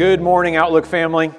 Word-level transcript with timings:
Good 0.00 0.22
morning, 0.22 0.56
Outlook 0.56 0.86
family. 0.86 1.30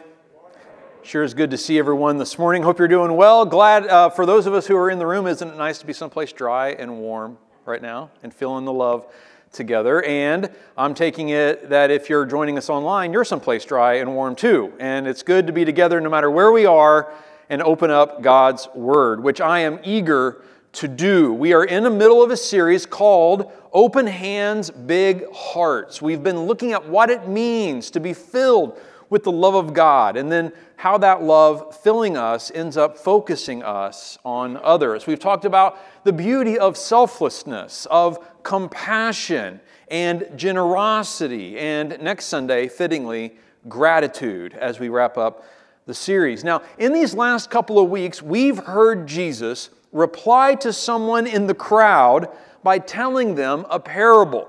Sure 1.01 1.23
is 1.23 1.33
good 1.33 1.49
to 1.49 1.57
see 1.57 1.79
everyone 1.79 2.19
this 2.19 2.37
morning. 2.37 2.61
Hope 2.61 2.77
you're 2.77 2.87
doing 2.87 3.15
well. 3.15 3.43
Glad 3.43 3.87
uh, 3.87 4.11
for 4.11 4.27
those 4.27 4.45
of 4.45 4.53
us 4.53 4.67
who 4.67 4.77
are 4.77 4.91
in 4.91 4.99
the 4.99 5.07
room, 5.07 5.25
isn't 5.25 5.47
it 5.47 5.57
nice 5.57 5.79
to 5.79 5.85
be 5.87 5.93
someplace 5.93 6.31
dry 6.31 6.73
and 6.73 6.99
warm 6.99 7.39
right 7.65 7.81
now 7.81 8.11
and 8.21 8.31
feeling 8.31 8.65
the 8.65 8.71
love 8.71 9.11
together? 9.51 10.03
And 10.03 10.51
I'm 10.77 10.93
taking 10.93 11.29
it 11.29 11.69
that 11.69 11.89
if 11.89 12.07
you're 12.07 12.23
joining 12.27 12.55
us 12.55 12.69
online, 12.69 13.11
you're 13.11 13.25
someplace 13.25 13.65
dry 13.65 13.95
and 13.95 14.13
warm 14.13 14.35
too. 14.35 14.71
And 14.79 15.07
it's 15.07 15.23
good 15.23 15.47
to 15.47 15.53
be 15.53 15.65
together 15.65 15.99
no 15.99 16.11
matter 16.11 16.29
where 16.29 16.51
we 16.51 16.67
are 16.67 17.11
and 17.49 17.63
open 17.63 17.89
up 17.89 18.21
God's 18.21 18.67
Word, 18.75 19.23
which 19.23 19.41
I 19.41 19.61
am 19.61 19.79
eager 19.83 20.43
to 20.73 20.87
do. 20.87 21.33
We 21.33 21.53
are 21.53 21.63
in 21.63 21.83
the 21.83 21.89
middle 21.89 22.23
of 22.23 22.31
a 22.31 22.37
series 22.37 22.85
called 22.85 23.51
Open 23.73 24.07
Hands, 24.07 24.69
Big 24.69 25.25
Hearts. 25.33 26.01
We've 26.01 26.23
been 26.23 26.41
looking 26.41 26.71
at 26.71 26.87
what 26.87 27.09
it 27.09 27.27
means 27.27 27.91
to 27.91 27.99
be 27.99 28.13
filled 28.13 28.79
with 29.09 29.23
the 29.23 29.31
love 29.31 29.55
of 29.55 29.73
God 29.73 30.15
and 30.15 30.31
then 30.31 30.53
how 30.77 30.97
that 30.99 31.21
love 31.21 31.75
filling 31.81 32.15
us 32.15 32.51
ends 32.55 32.77
up 32.77 32.97
focusing 32.97 33.61
us 33.61 34.17
on 34.23 34.57
others. 34.57 35.05
We've 35.05 35.19
talked 35.19 35.45
about 35.45 35.77
the 36.05 36.13
beauty 36.13 36.57
of 36.57 36.77
selflessness, 36.77 37.85
of 37.91 38.25
compassion, 38.43 39.59
and 39.89 40.25
generosity, 40.37 41.59
and 41.59 42.01
next 42.01 42.25
Sunday, 42.25 42.69
fittingly, 42.69 43.35
gratitude 43.67 44.53
as 44.53 44.79
we 44.79 44.87
wrap 44.87 45.17
up 45.17 45.43
the 45.85 45.93
series. 45.93 46.45
Now, 46.45 46.61
in 46.77 46.93
these 46.93 47.13
last 47.13 47.51
couple 47.51 47.77
of 47.77 47.89
weeks, 47.89 48.21
we've 48.21 48.57
heard 48.57 49.05
Jesus 49.05 49.69
reply 49.91 50.55
to 50.55 50.71
someone 50.71 51.27
in 51.27 51.47
the 51.47 51.53
crowd 51.53 52.29
by 52.63 52.79
telling 52.79 53.35
them 53.35 53.65
a 53.69 53.79
parable. 53.79 54.47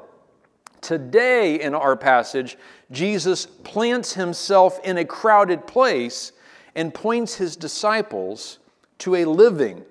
Today, 0.81 1.61
in 1.61 1.75
our 1.75 1.97
passage, 1.97 2.59
Jesus 2.91 3.47
plants 3.47 4.15
himself 4.15 4.81
in 4.85 4.99
a 4.99 5.05
crowded 5.05 5.67
place 5.67 6.33
and 6.75 6.93
points 6.93 7.35
his 7.35 7.57
disciples 7.57 8.59
to 8.99 9.17
a 9.17 9.25
living 9.25 9.85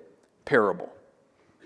parable. 0.44 0.92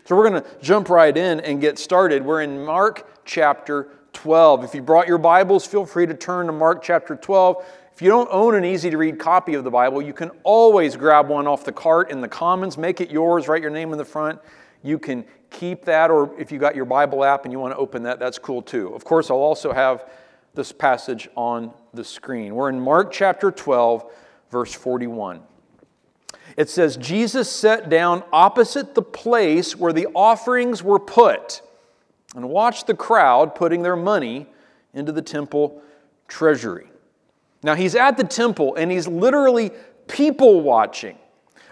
So, 0.04 0.14
we're 0.16 0.28
going 0.28 0.42
to 0.42 0.48
jump 0.62 0.88
right 0.88 1.16
in 1.16 1.40
and 1.40 1.60
get 1.60 1.78
started. 1.78 2.24
We're 2.24 2.42
in 2.42 2.64
Mark 2.64 3.24
chapter 3.24 3.88
12. 4.12 4.64
If 4.64 4.74
you 4.74 4.82
brought 4.82 5.08
your 5.08 5.18
Bibles, 5.18 5.66
feel 5.66 5.84
free 5.84 6.06
to 6.06 6.14
turn 6.14 6.46
to 6.46 6.52
Mark 6.52 6.82
chapter 6.82 7.16
12. 7.16 7.64
If 7.96 8.02
you 8.02 8.10
don't 8.10 8.28
own 8.30 8.54
an 8.54 8.62
easy 8.62 8.90
to 8.90 8.98
read 8.98 9.18
copy 9.18 9.54
of 9.54 9.64
the 9.64 9.70
Bible, 9.70 10.02
you 10.02 10.12
can 10.12 10.30
always 10.42 10.96
grab 10.96 11.30
one 11.30 11.46
off 11.46 11.64
the 11.64 11.72
cart 11.72 12.10
in 12.10 12.20
the 12.20 12.28
Commons, 12.28 12.76
make 12.76 13.00
it 13.00 13.10
yours, 13.10 13.48
write 13.48 13.62
your 13.62 13.70
name 13.70 13.90
in 13.90 13.96
the 13.96 14.04
front. 14.04 14.38
You 14.82 14.98
can 14.98 15.24
keep 15.48 15.86
that, 15.86 16.10
or 16.10 16.38
if 16.38 16.52
you 16.52 16.58
got 16.58 16.76
your 16.76 16.84
Bible 16.84 17.24
app 17.24 17.46
and 17.46 17.52
you 17.52 17.58
want 17.58 17.72
to 17.72 17.78
open 17.78 18.02
that, 18.02 18.18
that's 18.18 18.38
cool 18.38 18.60
too. 18.60 18.94
Of 18.94 19.04
course, 19.04 19.30
I'll 19.30 19.38
also 19.38 19.72
have 19.72 20.10
this 20.52 20.72
passage 20.72 21.30
on 21.36 21.72
the 21.94 22.04
screen. 22.04 22.54
We're 22.54 22.68
in 22.68 22.78
Mark 22.78 23.10
chapter 23.12 23.50
12, 23.50 24.04
verse 24.50 24.74
41. 24.74 25.40
It 26.58 26.68
says, 26.68 26.98
Jesus 26.98 27.50
sat 27.50 27.88
down 27.88 28.24
opposite 28.30 28.94
the 28.94 29.00
place 29.00 29.74
where 29.74 29.94
the 29.94 30.08
offerings 30.14 30.82
were 30.82 31.00
put 31.00 31.62
and 32.34 32.50
watched 32.50 32.88
the 32.88 32.94
crowd 32.94 33.54
putting 33.54 33.82
their 33.82 33.96
money 33.96 34.48
into 34.92 35.12
the 35.12 35.22
temple 35.22 35.80
treasury. 36.28 36.88
Now, 37.62 37.74
he's 37.74 37.94
at 37.94 38.16
the 38.16 38.24
temple 38.24 38.76
and 38.76 38.90
he's 38.90 39.08
literally 39.08 39.72
people 40.08 40.60
watching. 40.60 41.18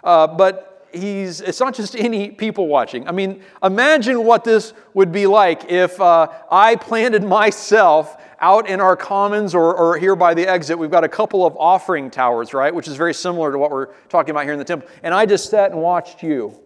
Uh, 0.03 0.27
but 0.27 0.89
he's, 0.93 1.41
it's 1.41 1.61
not 1.61 1.75
just 1.75 1.97
any 1.97 2.31
people 2.31 2.67
watching. 2.67 3.09
I 3.09 3.13
mean, 3.13 3.43
imagine 3.63 4.25
what 4.25 4.45
this 4.45 4.73
would 4.95 5.13
be 5.13 5.27
like 5.27 5.71
if 5.71 6.01
uh, 6.01 6.29
I 6.51 6.77
planted 6.77 7.23
myself 7.25 8.17
out 8.41 8.69
in 8.69 8.81
our 8.81 8.97
commons 8.97 9.55
or, 9.55 9.75
or 9.75 9.97
here 9.97 10.17
by 10.17 10.35
the 10.35 10.47
exit. 10.47 10.79
We've 10.79 10.91
got 10.91 11.05
a 11.05 11.09
couple 11.09 11.47
of 11.47 11.57
offering 11.57 12.11
towers, 12.11 12.53
right? 12.53 12.75
Which 12.75 12.89
is 12.89 12.97
very 12.97 13.15
similar 13.15 13.53
to 13.53 13.59
what 13.59 13.71
we're 13.71 13.95
talking 14.09 14.31
about 14.31 14.45
here 14.45 14.53
in 14.53 14.59
the 14.59 14.65
temple. 14.65 14.89
And 15.03 15.15
I 15.15 15.27
just 15.27 15.51
sat 15.51 15.71
and 15.71 15.81
watched 15.81 16.23
you, 16.23 16.59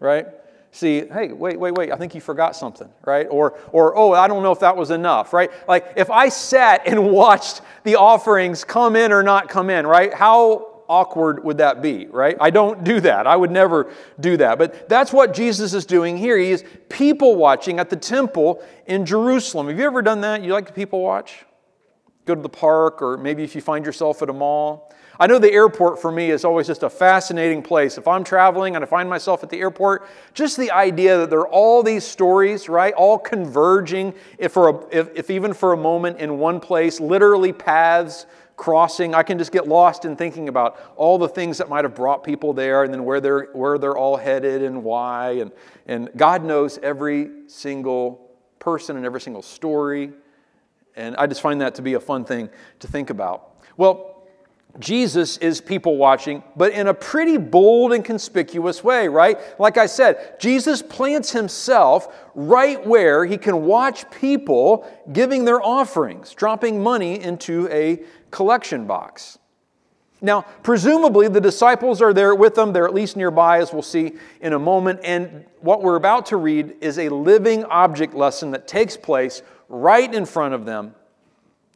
right? 0.00 0.26
See, 0.74 1.06
hey, 1.06 1.32
wait, 1.32 1.58
wait, 1.58 1.72
wait, 1.74 1.92
I 1.92 1.96
think 1.96 2.14
you 2.14 2.20
forgot 2.20 2.56
something, 2.56 2.88
right? 3.06 3.26
Or, 3.30 3.56
or, 3.70 3.96
oh, 3.96 4.12
I 4.12 4.26
don't 4.26 4.42
know 4.42 4.50
if 4.50 4.60
that 4.60 4.76
was 4.76 4.90
enough, 4.90 5.32
right? 5.32 5.50
Like 5.68 5.92
if 5.96 6.10
I 6.10 6.28
sat 6.28 6.82
and 6.86 7.10
watched 7.12 7.60
the 7.84 7.96
offerings 7.96 8.64
come 8.64 8.96
in 8.96 9.12
or 9.12 9.22
not 9.22 9.48
come 9.48 9.70
in, 9.70 9.86
right? 9.86 10.12
How 10.12 10.82
awkward 10.88 11.44
would 11.44 11.58
that 11.58 11.80
be, 11.80 12.06
right? 12.06 12.36
I 12.40 12.50
don't 12.50 12.82
do 12.82 13.00
that. 13.00 13.26
I 13.26 13.36
would 13.36 13.52
never 13.52 13.90
do 14.18 14.36
that. 14.36 14.58
But 14.58 14.88
that's 14.88 15.12
what 15.12 15.32
Jesus 15.32 15.74
is 15.74 15.86
doing 15.86 16.16
here. 16.16 16.36
He 16.36 16.50
is 16.50 16.64
people 16.88 17.36
watching 17.36 17.78
at 17.78 17.88
the 17.88 17.96
temple 17.96 18.62
in 18.86 19.06
Jerusalem. 19.06 19.68
Have 19.68 19.78
you 19.78 19.86
ever 19.86 20.02
done 20.02 20.22
that? 20.22 20.42
You 20.42 20.52
like 20.52 20.66
to 20.66 20.72
people 20.72 21.00
watch? 21.00 21.44
Go 22.26 22.34
to 22.34 22.40
the 22.40 22.48
park, 22.48 23.00
or 23.00 23.16
maybe 23.16 23.44
if 23.44 23.54
you 23.54 23.60
find 23.60 23.86
yourself 23.86 24.22
at 24.22 24.28
a 24.28 24.32
mall. 24.32 24.92
I 25.18 25.26
know 25.26 25.38
the 25.38 25.52
airport 25.52 26.00
for 26.00 26.10
me 26.10 26.30
is 26.30 26.44
always 26.44 26.66
just 26.66 26.82
a 26.82 26.90
fascinating 26.90 27.62
place. 27.62 27.98
If 27.98 28.08
I'm 28.08 28.24
traveling 28.24 28.74
and 28.74 28.84
I 28.84 28.88
find 28.88 29.08
myself 29.08 29.42
at 29.42 29.50
the 29.50 29.60
airport, 29.60 30.08
just 30.34 30.56
the 30.56 30.70
idea 30.70 31.18
that 31.18 31.30
there 31.30 31.40
are 31.40 31.48
all 31.48 31.82
these 31.82 32.04
stories, 32.04 32.68
right, 32.68 32.92
all 32.94 33.18
converging, 33.18 34.14
if, 34.38 34.52
for 34.52 34.68
a, 34.68 34.86
if, 34.90 35.10
if 35.14 35.30
even 35.30 35.54
for 35.54 35.72
a 35.72 35.76
moment 35.76 36.18
in 36.18 36.38
one 36.38 36.58
place, 36.58 36.98
literally 36.98 37.52
paths 37.52 38.26
crossing. 38.56 39.14
I 39.14 39.22
can 39.22 39.38
just 39.38 39.52
get 39.52 39.66
lost 39.68 40.04
in 40.04 40.16
thinking 40.16 40.48
about 40.48 40.80
all 40.96 41.18
the 41.18 41.28
things 41.28 41.58
that 41.58 41.68
might 41.68 41.84
have 41.84 41.94
brought 41.94 42.22
people 42.24 42.52
there 42.52 42.84
and 42.84 42.92
then 42.92 43.04
where 43.04 43.20
they're, 43.20 43.48
where 43.52 43.78
they're 43.78 43.96
all 43.96 44.16
headed 44.16 44.62
and 44.62 44.84
why. 44.84 45.32
And, 45.32 45.52
and 45.86 46.10
God 46.16 46.44
knows 46.44 46.78
every 46.78 47.30
single 47.48 48.30
person 48.58 48.96
and 48.96 49.04
every 49.04 49.20
single 49.20 49.42
story. 49.42 50.12
And 50.96 51.16
I 51.16 51.26
just 51.26 51.40
find 51.40 51.60
that 51.60 51.74
to 51.76 51.82
be 51.82 51.94
a 51.94 52.00
fun 52.00 52.24
thing 52.24 52.48
to 52.80 52.86
think 52.86 53.10
about. 53.10 53.56
Well, 53.76 54.13
Jesus 54.80 55.36
is 55.38 55.60
people 55.60 55.96
watching, 55.96 56.42
but 56.56 56.72
in 56.72 56.88
a 56.88 56.94
pretty 56.94 57.36
bold 57.36 57.92
and 57.92 58.04
conspicuous 58.04 58.82
way, 58.82 59.06
right? 59.06 59.38
Like 59.60 59.76
I 59.76 59.86
said, 59.86 60.40
Jesus 60.40 60.82
plants 60.82 61.30
himself 61.30 62.12
right 62.34 62.84
where 62.84 63.24
he 63.24 63.38
can 63.38 63.66
watch 63.66 64.10
people 64.10 64.90
giving 65.12 65.44
their 65.44 65.62
offerings, 65.62 66.34
dropping 66.34 66.82
money 66.82 67.22
into 67.22 67.68
a 67.68 68.02
collection 68.32 68.86
box. 68.86 69.38
Now, 70.20 70.42
presumably, 70.62 71.28
the 71.28 71.40
disciples 71.40 72.00
are 72.00 72.12
there 72.12 72.34
with 72.34 72.54
them. 72.54 72.72
They're 72.72 72.86
at 72.86 72.94
least 72.94 73.16
nearby, 73.16 73.58
as 73.58 73.72
we'll 73.72 73.82
see 73.82 74.14
in 74.40 74.54
a 74.54 74.58
moment. 74.58 75.00
And 75.04 75.44
what 75.60 75.82
we're 75.82 75.96
about 75.96 76.26
to 76.26 76.36
read 76.36 76.76
is 76.80 76.98
a 76.98 77.10
living 77.10 77.64
object 77.64 78.14
lesson 78.14 78.50
that 78.52 78.66
takes 78.66 78.96
place 78.96 79.42
right 79.68 80.12
in 80.12 80.24
front 80.24 80.54
of 80.54 80.64
them. 80.64 80.94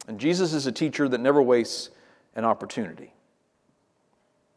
And 0.07 0.19
Jesus 0.19 0.53
is 0.53 0.65
a 0.65 0.71
teacher 0.71 1.07
that 1.07 1.19
never 1.19 1.41
wastes 1.41 1.91
an 2.39 2.45
opportunity. 2.45 3.13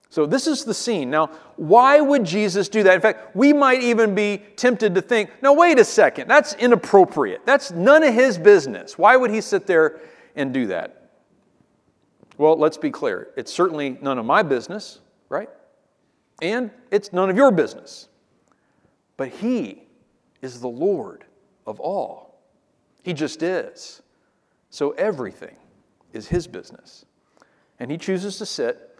So, 0.08 0.26
this 0.26 0.46
is 0.46 0.64
the 0.64 0.74
scene. 0.74 1.10
Now, 1.10 1.30
why 1.56 2.00
would 2.00 2.24
Jesus 2.24 2.68
do 2.68 2.82
that? 2.82 2.94
In 2.94 3.00
fact, 3.00 3.34
we 3.34 3.52
might 3.52 3.82
even 3.82 4.14
be 4.14 4.42
tempted 4.56 4.94
to 4.94 5.02
think, 5.02 5.30
now, 5.42 5.54
wait 5.54 5.78
a 5.78 5.84
second, 5.84 6.28
that's 6.28 6.54
inappropriate. 6.54 7.44
That's 7.44 7.70
none 7.70 8.02
of 8.02 8.14
his 8.14 8.38
business. 8.38 8.96
Why 8.98 9.16
would 9.16 9.30
he 9.30 9.40
sit 9.40 9.66
there 9.66 10.00
and 10.36 10.52
do 10.52 10.66
that? 10.66 11.10
Well, 12.36 12.56
let's 12.58 12.76
be 12.76 12.90
clear. 12.90 13.28
It's 13.36 13.52
certainly 13.52 13.98
none 14.00 14.18
of 14.18 14.26
my 14.26 14.42
business, 14.42 15.00
right? 15.28 15.48
And 16.40 16.70
it's 16.90 17.12
none 17.12 17.30
of 17.30 17.36
your 17.36 17.50
business. 17.50 18.08
But 19.16 19.28
he 19.28 19.82
is 20.42 20.60
the 20.60 20.68
Lord 20.68 21.24
of 21.66 21.80
all. 21.80 22.42
He 23.02 23.14
just 23.14 23.42
is. 23.42 24.02
So, 24.70 24.90
everything 24.92 25.56
is 26.12 26.28
his 26.28 26.46
business 26.46 27.06
and 27.82 27.90
he 27.90 27.98
chooses 27.98 28.38
to 28.38 28.46
sit, 28.46 28.96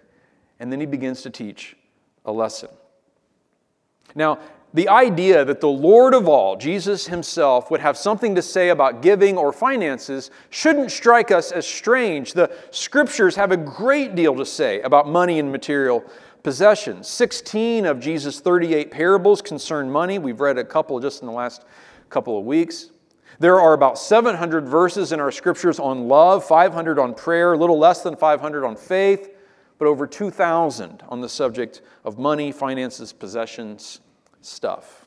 and 0.58 0.72
then 0.72 0.80
he 0.80 0.86
begins 0.86 1.22
to 1.22 1.30
teach 1.30 1.76
a 2.24 2.32
lesson. 2.32 2.68
Now, 4.16 4.40
the 4.74 4.88
idea 4.88 5.44
that 5.44 5.60
the 5.60 5.68
Lord 5.68 6.14
of 6.14 6.26
all, 6.26 6.56
Jesus 6.56 7.06
himself, 7.06 7.70
would 7.70 7.78
have 7.78 7.96
something 7.96 8.34
to 8.34 8.42
say 8.42 8.70
about 8.70 9.00
giving 9.00 9.38
or 9.38 9.52
finances 9.52 10.32
shouldn't 10.50 10.90
strike 10.90 11.30
us 11.30 11.52
as 11.52 11.64
strange. 11.64 12.32
The 12.32 12.50
scriptures 12.72 13.36
have 13.36 13.52
a 13.52 13.56
great 13.56 14.16
deal 14.16 14.34
to 14.34 14.44
say 14.44 14.80
about 14.80 15.08
money 15.08 15.38
and 15.38 15.52
material 15.52 16.04
possessions. 16.42 17.06
16 17.06 17.86
of 17.86 18.00
Jesus' 18.00 18.40
38 18.40 18.90
parables 18.90 19.40
concern 19.40 19.92
money. 19.92 20.18
We've 20.18 20.40
read 20.40 20.58
a 20.58 20.64
couple 20.64 20.98
just 20.98 21.22
in 21.22 21.28
the 21.28 21.32
last 21.32 21.64
couple 22.10 22.36
of 22.36 22.44
weeks. 22.44 22.88
There 23.38 23.60
are 23.60 23.72
about 23.72 23.98
700 23.98 24.68
verses 24.68 25.12
in 25.12 25.20
our 25.20 25.32
scriptures 25.32 25.78
on 25.78 26.08
love, 26.08 26.44
500 26.44 26.98
on 26.98 27.14
prayer, 27.14 27.54
a 27.54 27.58
little 27.58 27.78
less 27.78 28.02
than 28.02 28.16
500 28.16 28.64
on 28.64 28.76
faith, 28.76 29.30
but 29.78 29.88
over 29.88 30.06
2,000 30.06 31.02
on 31.08 31.20
the 31.20 31.28
subject 31.28 31.82
of 32.04 32.18
money, 32.18 32.52
finances, 32.52 33.12
possessions, 33.12 34.00
stuff. 34.40 35.06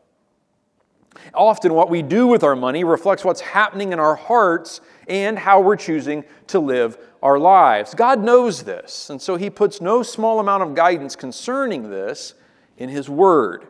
Often, 1.33 1.73
what 1.73 1.89
we 1.89 2.01
do 2.01 2.27
with 2.27 2.43
our 2.43 2.55
money 2.55 2.83
reflects 2.83 3.23
what's 3.23 3.41
happening 3.41 3.93
in 3.93 3.99
our 3.99 4.15
hearts 4.15 4.81
and 5.07 5.39
how 5.39 5.61
we're 5.61 5.77
choosing 5.77 6.25
to 6.47 6.59
live 6.59 6.97
our 7.23 7.39
lives. 7.39 7.93
God 7.93 8.21
knows 8.21 8.63
this, 8.63 9.09
and 9.09 9.21
so 9.21 9.35
He 9.35 9.49
puts 9.49 9.79
no 9.79 10.03
small 10.03 10.39
amount 10.39 10.63
of 10.63 10.75
guidance 10.75 11.15
concerning 11.15 11.89
this 11.89 12.33
in 12.77 12.89
His 12.89 13.09
Word. 13.09 13.67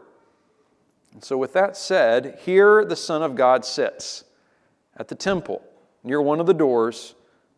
And 1.13 1.23
so, 1.23 1.37
with 1.37 1.53
that 1.53 1.77
said, 1.77 2.39
here 2.43 2.83
the 2.83 2.95
Son 2.95 3.21
of 3.21 3.35
God 3.35 3.63
sits 3.63 4.24
at 4.97 5.07
the 5.07 5.15
temple 5.15 5.61
near 6.03 6.21
one 6.21 6.39
of 6.39 6.45
the 6.45 6.53
doors, 6.53 7.15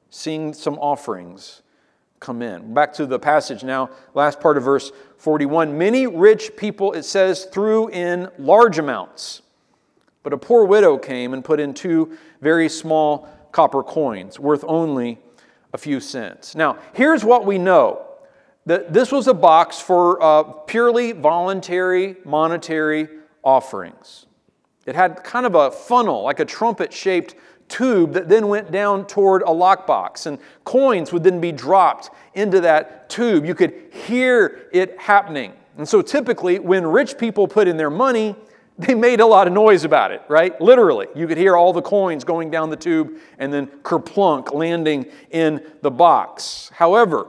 seeing 0.10 0.54
some 0.54 0.76
offerings 0.80 1.62
come 2.20 2.42
in. 2.42 2.74
Back 2.74 2.94
to 2.94 3.06
the 3.06 3.20
passage 3.20 3.64
now, 3.64 3.90
last 4.14 4.40
part 4.40 4.58
of 4.58 4.64
verse 4.64 4.92
41. 5.18 5.78
Many 5.78 6.08
rich 6.08 6.56
people, 6.56 6.94
it 6.94 7.04
says, 7.04 7.46
threw 7.46 7.90
in 7.90 8.30
large 8.40 8.80
amounts, 8.80 9.42
but 10.24 10.34
a 10.34 10.38
poor 10.38 10.66
widow 10.66 10.98
came 10.98 11.34
and 11.34 11.44
put 11.44 11.60
in 11.60 11.74
two 11.74 12.18
very 12.42 12.70
small 12.70 13.30
copper 13.52 13.84
coins, 13.84 14.40
worth 14.40 14.64
only 14.68 15.20
a 15.74 15.78
few 15.78 16.00
cents. 16.00 16.56
Now, 16.56 16.78
here's 16.94 17.24
what 17.24 17.46
we 17.46 17.58
know. 17.58 18.04
That 18.66 18.94
this 18.94 19.12
was 19.14 19.28
a 19.28 19.34
box 19.34 19.80
for 19.80 20.22
uh, 20.22 20.44
purely 20.44 21.14
voluntary 21.14 22.18
monetary 22.26 23.08
offerings. 23.42 24.27
It 24.88 24.96
had 24.96 25.22
kind 25.24 25.46
of 25.46 25.54
a 25.54 25.70
funnel, 25.70 26.24
like 26.24 26.40
a 26.40 26.46
trumpet 26.46 26.94
shaped 26.94 27.36
tube 27.68 28.14
that 28.14 28.30
then 28.30 28.48
went 28.48 28.72
down 28.72 29.06
toward 29.06 29.42
a 29.42 29.48
lockbox, 29.48 30.26
and 30.26 30.40
coins 30.64 31.12
would 31.12 31.24
then 31.24 31.42
be 31.42 31.52
dropped 31.52 32.10
into 32.34 32.62
that 32.62 33.10
tube. 33.10 33.46
You 33.46 33.54
could 33.54 33.74
hear 33.92 34.70
it 34.72 34.98
happening. 35.00 35.52
And 35.78 35.88
so 35.88 36.02
typically, 36.02 36.58
when 36.60 36.88
rich 36.88 37.18
people 37.18 37.50
put 37.50 37.68
in 37.68 37.76
their 37.76 37.90
money, 37.90 38.36
they 38.80 38.96
made 38.96 39.20
a 39.20 39.26
lot 39.26 39.46
of 39.46 39.54
noise 39.54 39.84
about 39.84 40.12
it, 40.12 40.22
right? 40.30 40.60
Literally. 40.62 41.08
You 41.16 41.28
could 41.28 41.38
hear 41.38 41.58
all 41.58 41.74
the 41.74 41.82
coins 41.82 42.24
going 42.24 42.50
down 42.50 42.70
the 42.70 42.78
tube 42.78 43.18
and 43.38 43.52
then 43.52 43.68
kerplunk 43.84 44.54
landing 44.54 45.08
in 45.32 45.66
the 45.82 45.92
box. 45.92 46.72
However, 46.74 47.28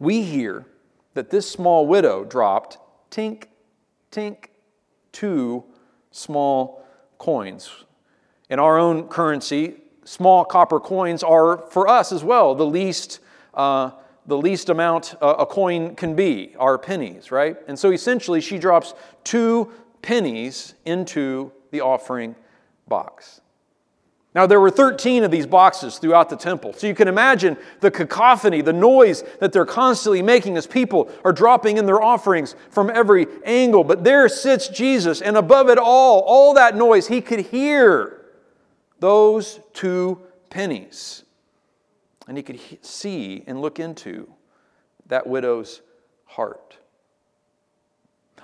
we 0.00 0.22
hear 0.22 0.66
that 1.14 1.30
this 1.30 1.48
small 1.48 1.86
widow 1.86 2.24
dropped 2.24 2.78
tink, 3.10 3.44
tink, 4.10 4.46
two 5.12 5.62
small 6.16 6.84
coins. 7.18 7.70
In 8.48 8.58
our 8.58 8.78
own 8.78 9.08
currency, 9.08 9.76
small 10.04 10.44
copper 10.44 10.80
coins 10.80 11.22
are 11.22 11.58
for 11.70 11.88
us 11.88 12.12
as 12.12 12.24
well 12.24 12.54
the 12.54 12.66
least. 12.66 13.20
Uh, 13.54 13.90
the 14.28 14.36
least 14.36 14.68
amount 14.68 15.14
a 15.20 15.46
coin 15.46 15.94
can 15.94 16.16
be, 16.16 16.52
are 16.58 16.76
pennies, 16.78 17.30
right? 17.30 17.56
And 17.68 17.78
so 17.78 17.92
essentially, 17.92 18.40
she 18.40 18.58
drops 18.58 18.92
two 19.22 19.72
pennies 20.02 20.74
into 20.84 21.52
the 21.70 21.80
offering 21.80 22.34
box. 22.88 23.40
Now, 24.36 24.46
there 24.46 24.60
were 24.60 24.70
13 24.70 25.24
of 25.24 25.30
these 25.30 25.46
boxes 25.46 25.96
throughout 25.96 26.28
the 26.28 26.36
temple. 26.36 26.74
So 26.74 26.86
you 26.86 26.94
can 26.94 27.08
imagine 27.08 27.56
the 27.80 27.90
cacophony, 27.90 28.60
the 28.60 28.70
noise 28.70 29.24
that 29.40 29.50
they're 29.50 29.64
constantly 29.64 30.20
making 30.20 30.58
as 30.58 30.66
people 30.66 31.10
are 31.24 31.32
dropping 31.32 31.78
in 31.78 31.86
their 31.86 32.02
offerings 32.02 32.54
from 32.68 32.90
every 32.90 33.28
angle. 33.46 33.82
But 33.82 34.04
there 34.04 34.28
sits 34.28 34.68
Jesus, 34.68 35.22
and 35.22 35.38
above 35.38 35.70
it 35.70 35.78
all, 35.78 36.20
all 36.20 36.52
that 36.52 36.76
noise, 36.76 37.08
he 37.08 37.22
could 37.22 37.46
hear 37.46 38.26
those 39.00 39.58
two 39.72 40.20
pennies. 40.50 41.24
And 42.28 42.36
he 42.36 42.42
could 42.42 42.60
see 42.84 43.42
and 43.46 43.62
look 43.62 43.80
into 43.80 44.30
that 45.06 45.26
widow's 45.26 45.80
heart. 46.26 46.76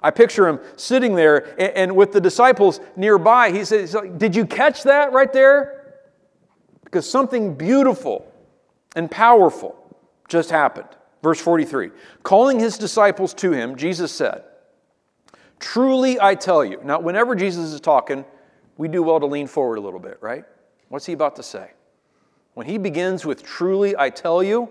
I 0.02 0.10
picture 0.10 0.48
him 0.48 0.58
sitting 0.76 1.16
there 1.16 1.54
and, 1.60 1.94
with 1.94 2.12
the 2.12 2.20
disciples 2.20 2.80
nearby. 2.96 3.50
He 3.50 3.66
says, 3.66 3.94
Did 4.16 4.34
you 4.34 4.46
catch 4.46 4.84
that 4.84 5.12
right 5.12 5.30
there? 5.30 5.80
Because 6.92 7.08
something 7.08 7.54
beautiful 7.54 8.30
and 8.94 9.10
powerful 9.10 9.74
just 10.28 10.50
happened. 10.50 10.88
Verse 11.22 11.40
43 11.40 11.90
Calling 12.22 12.60
his 12.60 12.76
disciples 12.76 13.32
to 13.34 13.52
him, 13.52 13.76
Jesus 13.76 14.12
said, 14.12 14.44
Truly 15.58 16.20
I 16.20 16.34
tell 16.34 16.62
you. 16.62 16.80
Now, 16.84 17.00
whenever 17.00 17.34
Jesus 17.34 17.72
is 17.72 17.80
talking, 17.80 18.26
we 18.76 18.88
do 18.88 19.02
well 19.02 19.18
to 19.20 19.26
lean 19.26 19.46
forward 19.46 19.78
a 19.78 19.80
little 19.80 20.00
bit, 20.00 20.18
right? 20.20 20.44
What's 20.90 21.06
he 21.06 21.14
about 21.14 21.36
to 21.36 21.42
say? 21.42 21.70
When 22.52 22.66
he 22.66 22.76
begins 22.76 23.24
with, 23.24 23.42
Truly 23.42 23.96
I 23.96 24.10
tell 24.10 24.42
you, 24.42 24.68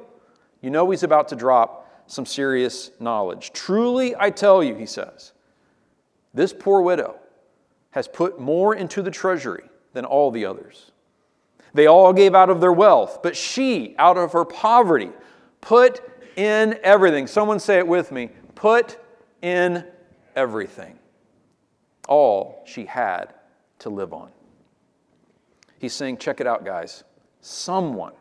you 0.61 0.69
know 0.69 0.91
he's 0.91 1.01
about 1.01 1.29
to 1.29 1.35
drop 1.35 2.03
some 2.05 2.27
serious 2.27 2.91
knowledge. 2.99 3.51
Truly, 3.51 4.15
I 4.15 4.29
tell 4.29 4.61
you, 4.63 4.75
he 4.75 4.85
says, 4.85 5.33
this 6.35 6.53
poor 6.53 6.81
widow 6.81 7.15
has 7.91 8.07
put 8.07 8.39
more 8.39 8.75
into 8.75 9.01
the 9.01 9.09
treasury 9.09 9.63
than 9.93 10.05
all 10.05 10.29
the 10.29 10.45
others. 10.45 10.91
They 11.73 11.87
all 11.87 12.13
gave 12.13 12.35
out 12.35 12.49
of 12.49 12.61
their 12.61 12.73
wealth, 12.73 13.19
but 13.23 13.35
she, 13.35 13.95
out 13.97 14.17
of 14.17 14.33
her 14.33 14.45
poverty, 14.45 15.11
put 15.61 16.01
in 16.35 16.77
everything. 16.83 17.27
Someone 17.27 17.59
say 17.59 17.77
it 17.77 17.87
with 17.87 18.11
me 18.11 18.29
put 18.55 18.99
in 19.41 19.83
everything. 20.35 20.99
All 22.07 22.63
she 22.65 22.85
had 22.85 23.33
to 23.79 23.89
live 23.89 24.13
on. 24.13 24.29
He's 25.79 25.93
saying, 25.93 26.17
check 26.17 26.41
it 26.41 26.45
out, 26.45 26.63
guys. 26.63 27.03
Someone 27.39 28.13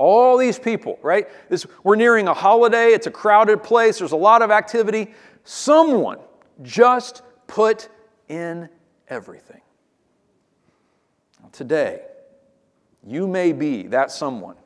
all 0.00 0.38
these 0.38 0.58
people, 0.58 0.98
right? 1.02 1.28
This, 1.50 1.66
we're 1.84 1.94
nearing 1.94 2.26
a 2.26 2.32
holiday, 2.32 2.94
it's 2.94 3.06
a 3.06 3.10
crowded 3.10 3.62
place, 3.62 3.98
there's 3.98 4.12
a 4.12 4.16
lot 4.16 4.40
of 4.40 4.50
activity. 4.50 5.12
Someone 5.44 6.16
just 6.62 7.20
put 7.46 7.90
in 8.30 8.70
everything. 9.08 9.60
Today, 11.52 12.00
you 13.06 13.26
may 13.26 13.52
be 13.52 13.84
that 13.88 14.10
someone 14.10 14.56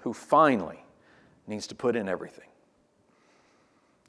who 0.00 0.12
finally 0.12 0.82
needs 1.46 1.66
to 1.68 1.74
put 1.74 1.96
in 1.96 2.08
everything. 2.08 2.48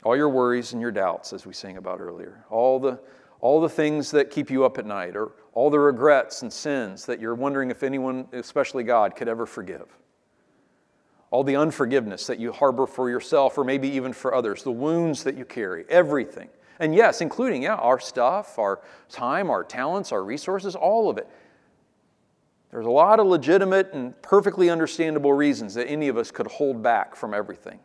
All 0.03 0.15
your 0.15 0.29
worries 0.29 0.73
and 0.73 0.81
your 0.81 0.91
doubts, 0.91 1.33
as 1.33 1.45
we 1.45 1.53
sang 1.53 1.77
about 1.77 1.99
earlier, 1.99 2.43
all 2.49 2.79
the, 2.79 2.99
all 3.41 3.59
the 3.59 3.69
things 3.69 4.11
that 4.11 4.31
keep 4.31 4.49
you 4.49 4.63
up 4.63 4.77
at 4.77 4.85
night, 4.85 5.15
or 5.15 5.31
all 5.53 5.69
the 5.69 5.79
regrets 5.79 6.43
and 6.43 6.53
sins 6.53 7.05
that 7.05 7.19
you're 7.19 7.35
wondering 7.35 7.71
if 7.71 7.83
anyone, 7.83 8.27
especially 8.31 8.83
God, 8.83 9.15
could 9.15 9.27
ever 9.27 9.45
forgive 9.45 9.87
all 11.29 11.43
the 11.43 11.55
unforgiveness 11.55 12.27
that 12.27 12.39
you 12.39 12.51
harbor 12.51 12.87
for 12.87 13.09
yourself 13.09 13.57
or 13.57 13.63
maybe 13.63 13.89
even 13.89 14.13
for 14.13 14.33
others, 14.33 14.63
the 14.63 14.71
wounds 14.71 15.23
that 15.23 15.35
you 15.35 15.45
carry, 15.45 15.85
everything. 15.89 16.49
And 16.79 16.93
yes, 16.95 17.21
including, 17.21 17.63
yeah, 17.63 17.75
our 17.75 17.99
stuff, 17.99 18.57
our 18.59 18.81
time, 19.09 19.49
our 19.49 19.63
talents, 19.63 20.11
our 20.11 20.23
resources, 20.23 20.75
all 20.75 21.09
of 21.09 21.17
it. 21.17 21.27
There's 22.77 22.85
a 22.85 22.91
lot 22.91 23.19
of 23.19 23.25
legitimate 23.25 23.91
and 23.93 24.21
perfectly 24.21 24.69
understandable 24.69 25.33
reasons 25.33 25.73
that 25.73 25.87
any 25.87 26.09
of 26.09 26.17
us 26.17 26.29
could 26.29 26.45
hold 26.45 26.83
back 26.83 27.15
from 27.15 27.33
everything. 27.33 27.79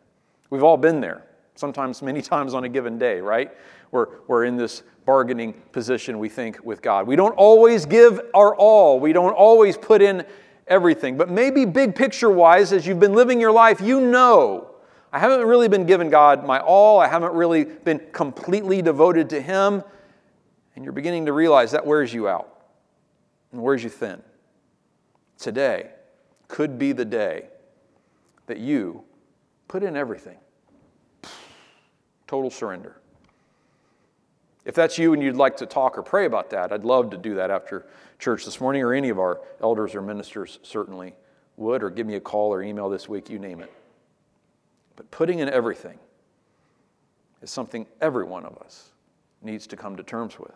We've 0.51 0.61
all 0.61 0.77
been 0.77 1.01
there, 1.01 1.25
sometimes 1.55 2.03
many 2.03 2.21
times 2.21 2.53
on 2.53 2.63
a 2.63 2.69
given 2.69 2.99
day, 2.99 3.19
right? 3.19 3.49
We're, 3.89 4.19
we're 4.27 4.45
in 4.45 4.55
this 4.55 4.83
bargaining 5.03 5.53
position, 5.71 6.19
we 6.19 6.29
think, 6.29 6.63
with 6.63 6.83
God. 6.83 7.07
We 7.07 7.15
don't 7.15 7.31
always 7.31 7.87
give 7.87 8.21
our 8.35 8.55
all, 8.55 8.99
we 8.99 9.13
don't 9.13 9.33
always 9.33 9.77
put 9.77 10.03
in 10.03 10.27
everything. 10.67 11.17
But 11.17 11.27
maybe 11.27 11.65
big 11.65 11.95
picture 11.95 12.29
wise, 12.29 12.71
as 12.71 12.85
you've 12.85 12.99
been 12.99 13.15
living 13.15 13.41
your 13.41 13.51
life, 13.51 13.81
you 13.81 13.99
know 13.99 14.75
I 15.11 15.17
haven't 15.17 15.47
really 15.47 15.69
been 15.69 15.87
giving 15.87 16.11
God 16.11 16.45
my 16.45 16.59
all. 16.59 16.99
I 16.99 17.07
haven't 17.07 17.33
really 17.33 17.63
been 17.63 17.99
completely 18.11 18.83
devoted 18.83 19.31
to 19.31 19.41
Him. 19.41 19.83
And 20.75 20.85
you're 20.85 20.93
beginning 20.93 21.25
to 21.25 21.33
realize 21.33 21.71
that 21.71 21.83
wears 21.83 22.13
you 22.13 22.27
out 22.27 22.61
and 23.51 23.59
wears 23.59 23.83
you 23.83 23.89
thin. 23.89 24.21
Today 25.37 25.91
could 26.47 26.77
be 26.77 26.91
the 26.91 27.05
day 27.05 27.47
that 28.47 28.59
you 28.59 29.03
put 29.67 29.83
in 29.83 29.95
everything. 29.95 30.37
Total 32.27 32.49
surrender. 32.49 32.97
If 34.65 34.75
that's 34.75 34.97
you 34.97 35.13
and 35.13 35.21
you'd 35.21 35.35
like 35.35 35.57
to 35.57 35.65
talk 35.65 35.97
or 35.97 36.03
pray 36.03 36.25
about 36.25 36.49
that, 36.51 36.71
I'd 36.71 36.83
love 36.83 37.09
to 37.11 37.17
do 37.17 37.35
that 37.35 37.51
after 37.51 37.85
church 38.17 38.45
this 38.45 38.61
morning, 38.61 38.81
or 38.81 38.93
any 38.93 39.09
of 39.09 39.19
our 39.19 39.41
elders 39.61 39.93
or 39.93 40.01
ministers 40.01 40.59
certainly 40.63 41.13
would, 41.57 41.83
or 41.83 41.89
give 41.89 42.07
me 42.07 42.15
a 42.15 42.21
call 42.21 42.53
or 42.53 42.63
email 42.63 42.89
this 42.89 43.09
week, 43.09 43.29
you 43.29 43.39
name 43.39 43.59
it. 43.59 43.71
But 44.95 45.11
putting 45.11 45.39
in 45.39 45.49
everything 45.49 45.99
is 47.41 47.51
something 47.51 47.85
every 47.99 48.23
one 48.23 48.45
of 48.45 48.57
us 48.59 48.91
needs 49.41 49.67
to 49.67 49.75
come 49.75 49.97
to 49.97 50.03
terms 50.03 50.39
with. 50.39 50.55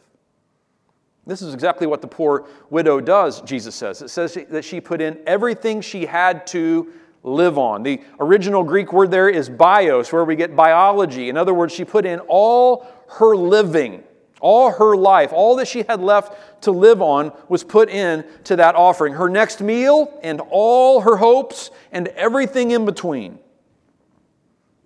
This 1.28 1.42
is 1.42 1.54
exactly 1.54 1.86
what 1.86 2.02
the 2.02 2.08
poor 2.08 2.48
widow 2.70 3.02
does, 3.02 3.42
Jesus 3.42 3.76
says. 3.76 4.02
It 4.02 4.10
says 4.10 4.38
that 4.50 4.64
she 4.66 4.82
put 4.82 5.02
in 5.02 5.20
everything 5.28 5.82
she 5.82 6.06
had 6.06 6.48
to 6.48 6.92
live 7.24 7.58
on. 7.58 7.84
The 7.84 8.02
original 8.20 8.64
Greek 8.64 8.94
word 8.94 9.12
there 9.12 9.30
is 9.30 9.50
bios, 9.50 10.12
where 10.14 10.24
we 10.24 10.36
get 10.36 10.56
biology. 10.56 11.30
In 11.30 11.38
other 11.38 11.54
words, 11.54 11.74
she 11.74 11.84
put 11.84 12.06
in 12.06 12.20
all 12.22 12.88
her 13.20 13.36
living 13.36 14.04
all 14.40 14.72
her 14.72 14.96
life, 14.96 15.34
all 15.34 15.56
that 15.56 15.68
she 15.68 15.84
had 15.84 16.02
left 16.02 16.64
to 16.64 16.72
live 16.72 17.02
on, 17.02 17.32
was 17.50 17.64
put 17.64 17.90
in 17.90 18.26
to 18.46 18.56
that 18.58 18.76
offering. 18.76 19.14
Her 19.14 19.30
next 19.30 19.62
meal 19.62 20.20
and 20.24 20.42
all 20.50 21.02
her 21.02 21.18
hopes 21.18 21.72
and 21.92 22.08
everything 22.10 22.72
in 22.72 22.86
between. 22.86 23.40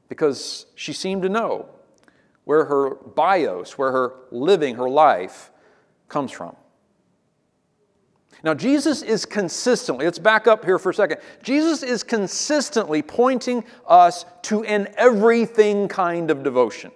Because 0.10 0.66
she 0.76 0.94
seemed 0.94 1.24
to 1.24 1.30
know 1.30 1.68
where 2.44 2.66
her 2.66 2.96
bios, 2.96 3.78
where 3.78 3.92
her 3.92 4.14
living, 4.32 4.76
her 4.76 4.90
life 4.90 5.52
comes 6.12 6.32
from. 6.32 6.56
Now, 8.44 8.54
Jesus 8.54 9.02
is 9.02 9.26
consistently, 9.26 10.06
let's 10.06 10.20
back 10.20 10.48
up 10.48 10.66
here 10.66 10.80
for 10.80 10.90
a 10.90 10.94
second. 10.94 11.20
Jesus 11.44 11.84
is 11.84 12.04
consistently 12.04 13.02
pointing 13.02 13.64
us 13.88 14.26
to 14.44 14.64
an 14.64 14.88
everything 14.98 15.88
kind 15.88 16.32
of 16.32 16.44
devotion. 16.44 16.92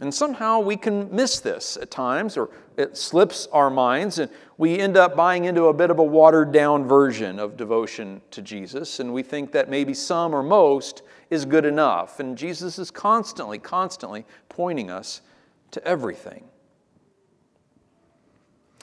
And 0.00 0.12
somehow 0.12 0.60
we 0.60 0.76
can 0.76 1.14
miss 1.14 1.40
this 1.40 1.78
at 1.80 1.90
times, 1.90 2.36
or 2.36 2.50
it 2.76 2.96
slips 2.96 3.48
our 3.52 3.70
minds, 3.70 4.18
and 4.18 4.30
we 4.58 4.78
end 4.78 4.96
up 4.96 5.16
buying 5.16 5.46
into 5.46 5.66
a 5.66 5.72
bit 5.72 5.90
of 5.90 5.98
a 5.98 6.04
watered 6.04 6.52
down 6.52 6.86
version 6.86 7.38
of 7.38 7.56
devotion 7.56 8.20
to 8.32 8.42
Jesus, 8.42 9.00
and 9.00 9.14
we 9.14 9.22
think 9.22 9.52
that 9.52 9.70
maybe 9.70 9.94
some 9.94 10.34
or 10.34 10.42
most 10.42 11.02
is 11.30 11.46
good 11.46 11.64
enough. 11.64 12.20
And 12.20 12.36
Jesus 12.36 12.78
is 12.78 12.90
constantly, 12.90 13.58
constantly 13.58 14.26
pointing 14.48 14.90
us 14.90 15.22
to 15.70 15.82
everything. 15.86 16.44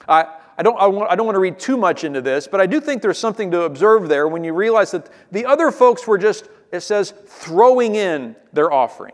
I, 0.07 0.25
I, 0.57 0.63
don't, 0.63 0.79
I, 0.79 0.87
want, 0.87 1.11
I 1.11 1.15
don't 1.15 1.25
want 1.25 1.35
to 1.35 1.39
read 1.39 1.59
too 1.59 1.77
much 1.77 2.03
into 2.03 2.21
this, 2.21 2.47
but 2.47 2.61
I 2.61 2.65
do 2.65 2.79
think 2.79 3.01
there's 3.01 3.19
something 3.19 3.51
to 3.51 3.63
observe 3.63 4.09
there 4.09 4.27
when 4.27 4.43
you 4.43 4.53
realize 4.53 4.91
that 4.91 5.09
the 5.31 5.45
other 5.45 5.71
folks 5.71 6.07
were 6.07 6.17
just, 6.17 6.49
it 6.71 6.81
says, 6.81 7.13
throwing 7.25 7.95
in 7.95 8.35
their 8.53 8.71
offering. 8.71 9.13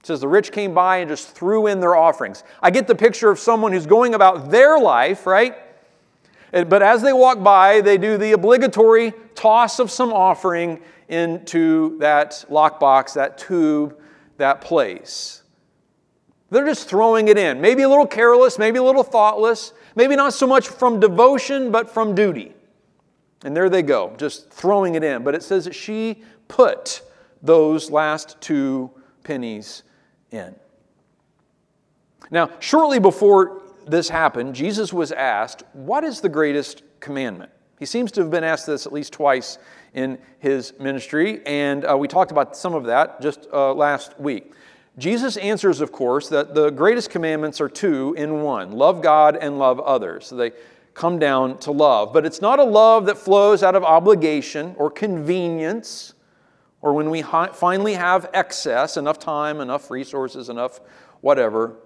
It 0.00 0.06
says 0.06 0.20
the 0.20 0.28
rich 0.28 0.52
came 0.52 0.72
by 0.72 0.98
and 0.98 1.10
just 1.10 1.34
threw 1.34 1.66
in 1.66 1.80
their 1.80 1.94
offerings. 1.94 2.42
I 2.62 2.70
get 2.70 2.86
the 2.86 2.94
picture 2.94 3.30
of 3.30 3.38
someone 3.38 3.72
who's 3.72 3.86
going 3.86 4.14
about 4.14 4.50
their 4.50 4.78
life, 4.78 5.26
right? 5.26 5.56
But 6.52 6.82
as 6.82 7.02
they 7.02 7.12
walk 7.12 7.42
by, 7.42 7.80
they 7.80 7.98
do 7.98 8.16
the 8.16 8.32
obligatory 8.32 9.12
toss 9.34 9.78
of 9.78 9.90
some 9.90 10.12
offering 10.12 10.80
into 11.08 11.98
that 11.98 12.44
lockbox, 12.48 13.14
that 13.14 13.36
tube, 13.36 13.96
that 14.38 14.60
place. 14.60 15.42
They're 16.50 16.66
just 16.66 16.88
throwing 16.88 17.28
it 17.28 17.38
in. 17.38 17.60
Maybe 17.60 17.82
a 17.82 17.88
little 17.88 18.06
careless, 18.06 18.58
maybe 18.58 18.78
a 18.78 18.82
little 18.82 19.04
thoughtless, 19.04 19.72
maybe 19.94 20.16
not 20.16 20.34
so 20.34 20.46
much 20.46 20.68
from 20.68 21.00
devotion, 21.00 21.70
but 21.70 21.90
from 21.90 22.14
duty. 22.14 22.52
And 23.44 23.56
there 23.56 23.70
they 23.70 23.82
go, 23.82 24.14
just 24.18 24.50
throwing 24.50 24.94
it 24.94 25.04
in. 25.04 25.24
But 25.24 25.34
it 25.34 25.42
says 25.42 25.64
that 25.64 25.74
she 25.74 26.22
put 26.48 27.02
those 27.42 27.90
last 27.90 28.40
two 28.40 28.90
pennies 29.22 29.82
in. 30.30 30.54
Now, 32.30 32.50
shortly 32.60 32.98
before 32.98 33.62
this 33.86 34.08
happened, 34.08 34.54
Jesus 34.54 34.92
was 34.92 35.10
asked, 35.10 35.62
What 35.72 36.04
is 36.04 36.20
the 36.20 36.28
greatest 36.28 36.82
commandment? 37.00 37.50
He 37.78 37.86
seems 37.86 38.12
to 38.12 38.20
have 38.20 38.30
been 38.30 38.44
asked 38.44 38.66
this 38.66 38.86
at 38.86 38.92
least 38.92 39.12
twice 39.14 39.58
in 39.94 40.18
his 40.38 40.74
ministry, 40.78 41.44
and 41.46 41.84
uh, 41.84 41.96
we 41.96 42.06
talked 42.06 42.30
about 42.30 42.56
some 42.56 42.74
of 42.74 42.84
that 42.84 43.20
just 43.22 43.48
uh, 43.52 43.72
last 43.72 44.20
week. 44.20 44.52
Jesus 45.00 45.36
answers, 45.38 45.80
of 45.80 45.92
course, 45.92 46.28
that 46.28 46.54
the 46.54 46.70
greatest 46.70 47.10
commandments 47.10 47.60
are 47.60 47.68
two 47.68 48.14
in 48.18 48.42
one 48.42 48.72
love 48.72 49.02
God 49.02 49.36
and 49.36 49.58
love 49.58 49.80
others. 49.80 50.26
So 50.26 50.36
they 50.36 50.52
come 50.94 51.18
down 51.18 51.58
to 51.58 51.72
love. 51.72 52.12
But 52.12 52.26
it's 52.26 52.40
not 52.40 52.58
a 52.58 52.64
love 52.64 53.06
that 53.06 53.16
flows 53.16 53.62
out 53.62 53.74
of 53.74 53.82
obligation 53.82 54.74
or 54.76 54.90
convenience 54.90 56.12
or 56.82 56.94
when 56.94 57.10
we 57.10 57.22
finally 57.22 57.94
have 57.94 58.30
excess, 58.32 58.96
enough 58.96 59.18
time, 59.18 59.60
enough 59.60 59.90
resources, 59.90 60.48
enough 60.48 60.80
whatever. 61.20 61.76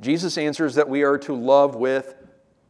Jesus 0.00 0.36
answers 0.36 0.74
that 0.74 0.88
we 0.88 1.02
are 1.02 1.18
to 1.18 1.34
love 1.34 1.76
with 1.76 2.14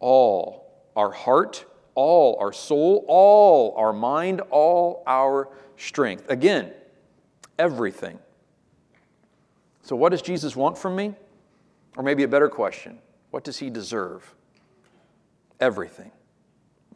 all 0.00 0.84
our 0.94 1.10
heart, 1.10 1.64
all 1.94 2.36
our 2.40 2.52
soul, 2.52 3.04
all 3.08 3.74
our 3.76 3.92
mind, 3.92 4.42
all 4.50 5.02
our 5.06 5.48
strength. 5.76 6.28
Again, 6.28 6.72
everything. 7.58 8.18
So, 9.84 9.94
what 9.94 10.08
does 10.08 10.22
Jesus 10.22 10.56
want 10.56 10.78
from 10.78 10.96
me? 10.96 11.14
Or 11.96 12.02
maybe 12.02 12.24
a 12.24 12.28
better 12.28 12.48
question 12.48 12.98
what 13.30 13.44
does 13.44 13.58
he 13.58 13.70
deserve? 13.70 14.34
Everything. 15.60 16.10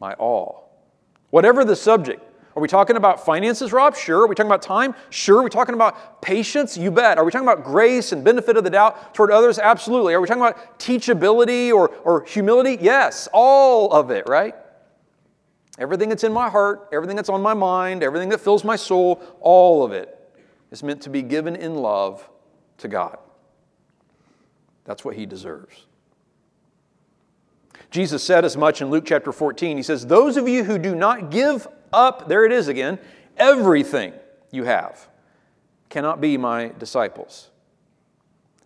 My 0.00 0.14
all. 0.14 0.70
Whatever 1.30 1.64
the 1.64 1.76
subject, 1.76 2.22
are 2.56 2.62
we 2.62 2.68
talking 2.68 2.96
about 2.96 3.24
finances, 3.24 3.72
Rob? 3.72 3.94
Sure. 3.94 4.22
Are 4.22 4.26
we 4.26 4.34
talking 4.34 4.48
about 4.48 4.62
time? 4.62 4.94
Sure. 5.10 5.40
Are 5.40 5.42
we 5.42 5.50
talking 5.50 5.74
about 5.74 6.22
patience? 6.22 6.76
You 6.76 6.90
bet. 6.90 7.18
Are 7.18 7.24
we 7.24 7.30
talking 7.30 7.46
about 7.46 7.62
grace 7.62 8.12
and 8.12 8.24
benefit 8.24 8.56
of 8.56 8.64
the 8.64 8.70
doubt 8.70 9.14
toward 9.14 9.30
others? 9.30 9.58
Absolutely. 9.58 10.14
Are 10.14 10.20
we 10.20 10.26
talking 10.26 10.42
about 10.42 10.78
teachability 10.78 11.72
or, 11.72 11.88
or 12.04 12.24
humility? 12.24 12.78
Yes. 12.80 13.28
All 13.32 13.92
of 13.92 14.10
it, 14.10 14.28
right? 14.28 14.54
Everything 15.78 16.08
that's 16.08 16.24
in 16.24 16.32
my 16.32 16.48
heart, 16.48 16.88
everything 16.92 17.16
that's 17.16 17.28
on 17.28 17.42
my 17.42 17.54
mind, 17.54 18.02
everything 18.02 18.30
that 18.30 18.40
fills 18.40 18.64
my 18.64 18.76
soul, 18.76 19.22
all 19.40 19.84
of 19.84 19.92
it 19.92 20.18
is 20.70 20.82
meant 20.82 21.02
to 21.02 21.10
be 21.10 21.22
given 21.22 21.54
in 21.54 21.74
love 21.74 22.28
to 22.78 22.88
God. 22.88 23.18
That's 24.84 25.04
what 25.04 25.16
He 25.16 25.26
deserves. 25.26 25.84
Jesus 27.90 28.22
said 28.22 28.44
as 28.44 28.56
much 28.56 28.82
in 28.82 28.90
Luke 28.90 29.04
chapter 29.06 29.32
14. 29.32 29.76
He 29.76 29.82
says, 29.82 30.06
Those 30.06 30.36
of 30.36 30.48
you 30.48 30.64
who 30.64 30.78
do 30.78 30.94
not 30.94 31.30
give 31.30 31.66
up, 31.92 32.28
there 32.28 32.44
it 32.44 32.52
is 32.52 32.68
again, 32.68 32.98
everything 33.36 34.12
you 34.50 34.64
have 34.64 35.08
cannot 35.88 36.20
be 36.20 36.36
my 36.36 36.72
disciples. 36.78 37.50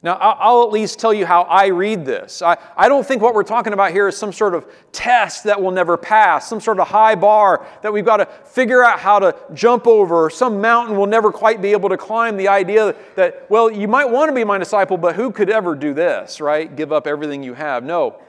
Now, 0.04 0.14
I'll 0.14 0.64
at 0.64 0.71
least 0.71 0.99
tell 0.99 1.14
you 1.14 1.25
how 1.25 1.42
I 1.42 1.66
read 1.66 2.04
this. 2.04 2.42
I, 2.42 2.56
I 2.76 2.88
don't 2.88 3.06
think 3.06 3.23
what 3.23 3.35
we're 3.35 3.44
talking 3.44 3.73
about 3.73 3.92
here 3.92 4.09
is 4.09 4.16
some 4.16 4.32
sort 4.32 4.52
of 4.52 4.66
test 4.90 5.44
that 5.44 5.62
will 5.62 5.71
never 5.71 5.97
pass, 5.97 6.49
some 6.49 6.61
sort 6.61 6.80
of 6.80 6.88
high 6.88 7.14
bar 7.14 7.64
that 7.82 7.92
we've 7.92 8.04
got 8.04 8.16
to 8.16 8.26
figure 8.26 8.82
out 8.82 8.99
how 8.99 9.21
to 9.21 9.37
jump 9.54 9.87
over, 9.87 10.28
some 10.28 10.61
mountain 10.61 10.97
we'll 10.97 11.06
never 11.06 11.30
quite 11.30 11.62
be 11.62 11.71
able 11.71 11.88
to 11.88 11.97
climb. 11.97 12.37
The 12.37 12.49
idea 12.49 12.97
that, 13.14 13.49
well, 13.49 13.71
you 13.71 13.87
might 13.87 14.06
want 14.06 14.28
to 14.28 14.35
be 14.35 14.42
my 14.42 14.59
disciple, 14.59 14.97
but 14.97 15.14
who 15.14 15.30
could 15.30 15.49
ever 15.49 15.76
do 15.76 15.94
this, 15.94 16.40
right? 16.40 16.75
Give 16.75 16.90
up 16.90 17.06
everything 17.06 17.44
you 17.44 17.54
have. 17.54 17.85
No. 17.85 18.21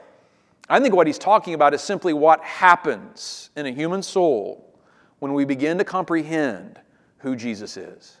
I 0.68 0.78
think 0.78 0.94
what 0.94 1.08
he's 1.08 1.18
talking 1.18 1.54
about 1.54 1.74
is 1.74 1.82
simply 1.82 2.12
what 2.12 2.40
happens 2.40 3.50
in 3.56 3.66
a 3.66 3.70
human 3.70 4.02
soul 4.02 4.78
when 5.18 5.32
we 5.32 5.44
begin 5.44 5.78
to 5.78 5.84
comprehend 5.84 6.78
who 7.18 7.34
Jesus 7.34 7.76
is. 7.76 8.18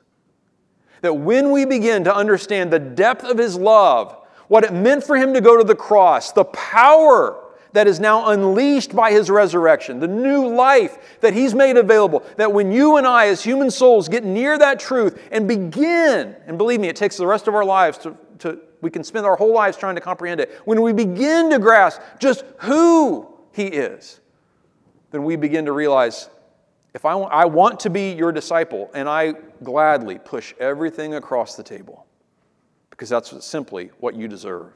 That 1.04 1.12
when 1.12 1.52
we 1.52 1.66
begin 1.66 2.04
to 2.04 2.16
understand 2.16 2.72
the 2.72 2.78
depth 2.78 3.24
of 3.24 3.36
his 3.36 3.56
love, 3.56 4.16
what 4.48 4.64
it 4.64 4.72
meant 4.72 5.04
for 5.04 5.18
him 5.18 5.34
to 5.34 5.42
go 5.42 5.58
to 5.58 5.62
the 5.62 5.74
cross, 5.74 6.32
the 6.32 6.46
power 6.46 7.44
that 7.74 7.86
is 7.86 8.00
now 8.00 8.30
unleashed 8.30 8.96
by 8.96 9.10
his 9.10 9.28
resurrection, 9.28 10.00
the 10.00 10.08
new 10.08 10.48
life 10.48 11.18
that 11.20 11.34
he's 11.34 11.54
made 11.54 11.76
available, 11.76 12.24
that 12.38 12.50
when 12.50 12.72
you 12.72 12.96
and 12.96 13.06
I, 13.06 13.26
as 13.26 13.44
human 13.44 13.70
souls, 13.70 14.08
get 14.08 14.24
near 14.24 14.56
that 14.56 14.80
truth 14.80 15.20
and 15.30 15.46
begin, 15.46 16.36
and 16.46 16.56
believe 16.56 16.80
me, 16.80 16.88
it 16.88 16.96
takes 16.96 17.18
the 17.18 17.26
rest 17.26 17.48
of 17.48 17.54
our 17.54 17.66
lives 17.66 17.98
to, 17.98 18.16
to 18.38 18.58
we 18.80 18.88
can 18.88 19.04
spend 19.04 19.26
our 19.26 19.36
whole 19.36 19.52
lives 19.52 19.76
trying 19.76 19.96
to 19.96 20.00
comprehend 20.00 20.40
it. 20.40 20.58
When 20.64 20.80
we 20.80 20.94
begin 20.94 21.50
to 21.50 21.58
grasp 21.58 22.00
just 22.18 22.46
who 22.60 23.28
he 23.52 23.66
is, 23.66 24.20
then 25.10 25.22
we 25.22 25.36
begin 25.36 25.66
to 25.66 25.72
realize 25.72 26.30
if 26.94 27.04
I 27.04 27.14
want, 27.16 27.32
I 27.32 27.44
want 27.44 27.80
to 27.80 27.90
be 27.90 28.12
your 28.12 28.30
disciple, 28.30 28.90
and 28.94 29.08
I 29.08 29.32
gladly 29.62 30.18
push 30.18 30.54
everything 30.60 31.14
across 31.14 31.56
the 31.56 31.62
table 31.62 32.06
because 32.90 33.08
that's 33.08 33.44
simply 33.44 33.90
what 33.98 34.14
you 34.14 34.28
deserve. 34.28 34.72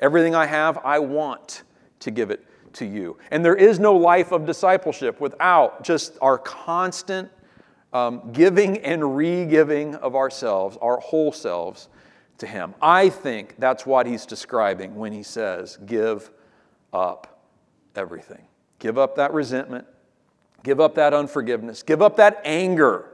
Everything 0.00 0.34
I 0.34 0.44
have, 0.44 0.78
I 0.84 0.98
want 0.98 1.62
to 2.00 2.10
give 2.10 2.30
it 2.30 2.44
to 2.74 2.84
you. 2.84 3.16
And 3.30 3.42
there 3.42 3.54
is 3.54 3.78
no 3.78 3.94
life 3.94 4.32
of 4.32 4.44
discipleship 4.44 5.20
without 5.20 5.82
just 5.82 6.18
our 6.20 6.36
constant 6.36 7.30
um, 7.94 8.30
giving 8.32 8.78
and 8.78 9.16
re 9.16 9.46
giving 9.46 9.94
of 9.94 10.14
ourselves, 10.14 10.76
our 10.82 10.98
whole 10.98 11.32
selves, 11.32 11.88
to 12.38 12.46
Him. 12.46 12.74
I 12.82 13.08
think 13.08 13.54
that's 13.58 13.86
what 13.86 14.06
He's 14.06 14.26
describing 14.26 14.94
when 14.96 15.12
He 15.12 15.22
says, 15.22 15.78
Give 15.86 16.30
up 16.92 17.40
everything. 17.96 18.46
Give 18.78 18.98
up 18.98 19.16
that 19.16 19.32
resentment. 19.32 19.86
Give 20.64 20.80
up 20.80 20.96
that 20.96 21.14
unforgiveness. 21.14 21.84
Give 21.84 22.02
up 22.02 22.16
that 22.16 22.40
anger. 22.44 23.10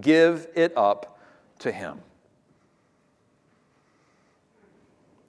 Give 0.00 0.48
it 0.56 0.72
up 0.76 1.20
to 1.60 1.70
Him. 1.70 2.00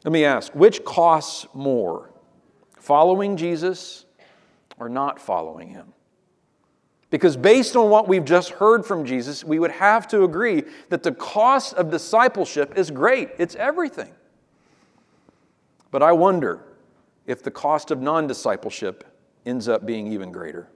Let 0.03 0.13
me 0.13 0.25
ask 0.25 0.55
which 0.55 0.83
costs 0.85 1.45
more, 1.53 2.09
following 2.79 3.37
Jesus 3.37 4.05
or 4.79 4.89
not 4.89 5.19
following 5.19 5.67
Him? 5.67 5.93
Because 7.09 7.35
based 7.35 7.75
on 7.75 7.89
what 7.89 8.07
we've 8.07 8.23
just 8.23 8.51
heard 8.51 8.85
from 8.85 9.03
Jesus, 9.03 9.43
we 9.43 9.59
would 9.59 9.71
have 9.71 10.07
to 10.09 10.23
agree 10.23 10.63
that 10.87 11.03
the 11.03 11.11
cost 11.11 11.73
of 11.73 11.91
discipleship 11.91 12.77
is 12.77 12.89
great, 12.89 13.31
it's 13.37 13.55
everything. 13.55 14.13
But 15.91 16.03
I 16.03 16.13
wonder 16.13 16.61
if 17.25 17.43
the 17.43 17.51
cost 17.51 17.91
of 17.91 17.99
non 17.99 18.27
discipleship 18.27 19.03
ends 19.45 19.67
up 19.67 19.85
being 19.85 20.07
even 20.13 20.31
greater. 20.31 20.69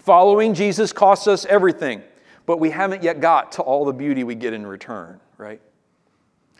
Following 0.00 0.54
Jesus 0.54 0.92
costs 0.92 1.26
us 1.26 1.44
everything, 1.44 2.02
but 2.46 2.58
we 2.58 2.70
haven't 2.70 3.02
yet 3.02 3.20
got 3.20 3.52
to 3.52 3.62
all 3.62 3.84
the 3.84 3.92
beauty 3.92 4.24
we 4.24 4.34
get 4.34 4.54
in 4.54 4.66
return, 4.66 5.20
right? 5.36 5.60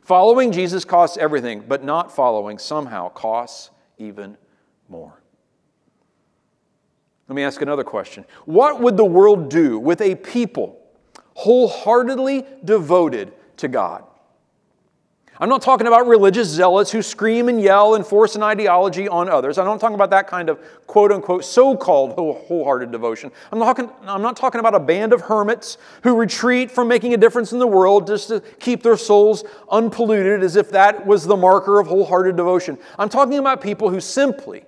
Following 0.03 0.53
Jesus 0.53 0.85
costs 0.85 1.17
everything, 1.17 1.65
but 1.67 1.83
not 1.83 2.15
following 2.15 2.59
somehow 2.59 3.09
costs 3.09 3.71
even 3.97 4.37
more. 4.91 5.21
Let 7.29 7.35
me 7.35 7.43
ask 7.43 7.63
another 7.63 7.85
question. 7.85 8.27
What 8.45 8.81
would 8.81 8.99
the 8.99 9.05
world 9.07 9.49
do 9.49 9.79
with 9.79 10.03
a 10.03 10.17
people 10.17 10.79
wholeheartedly 11.35 12.45
devoted 12.65 13.33
to 13.57 13.69
God? 13.69 14.05
I'm 15.41 15.49
not 15.49 15.63
talking 15.63 15.87
about 15.87 16.07
religious 16.07 16.49
zealots 16.49 16.91
who 16.91 17.01
scream 17.01 17.49
and 17.49 17.63
yell 17.63 17.95
and 17.95 18.07
force 18.07 18.37
an 18.37 18.43
ideology 18.43 19.09
on 19.09 19.31
others. 19.31 19.57
I'm 19.57 19.65
not 19.65 19.81
talking 19.81 19.95
about 19.95 20.11
that 20.11 20.27
kind 20.27 20.51
of 20.51 20.61
quote 20.87 21.11
unquote 21.11 21.47
so 21.47 21.75
called 21.75 22.13
wholehearted 22.13 22.93
devotion. 22.93 23.33
I'm 23.51 23.59
not, 23.59 23.65
talking, 23.65 23.91
I'm 24.07 24.21
not 24.21 24.37
talking 24.37 24.59
about 24.59 24.75
a 24.75 24.81
band 24.81 25.15
of 25.15 25.23
hermits 25.23 25.79
who 26.03 26.15
retreat 26.15 26.71
from 26.71 26.89
making 26.89 27.15
a 27.15 27.17
difference 27.17 27.53
in 27.53 27.59
the 27.59 27.67
world 27.67 28.07
just 28.07 28.29
to 28.29 28.41
keep 28.59 28.83
their 28.83 28.99
souls 28.99 29.45
unpolluted 29.71 30.43
as 30.43 30.57
if 30.57 30.71
that 30.73 31.07
was 31.07 31.25
the 31.25 31.37
marker 31.37 31.81
of 31.81 31.87
wholehearted 31.87 32.37
devotion. 32.37 32.77
I'm 32.99 33.09
talking 33.09 33.39
about 33.39 33.63
people 33.63 33.89
who 33.89 34.01
simply, 34.01 34.67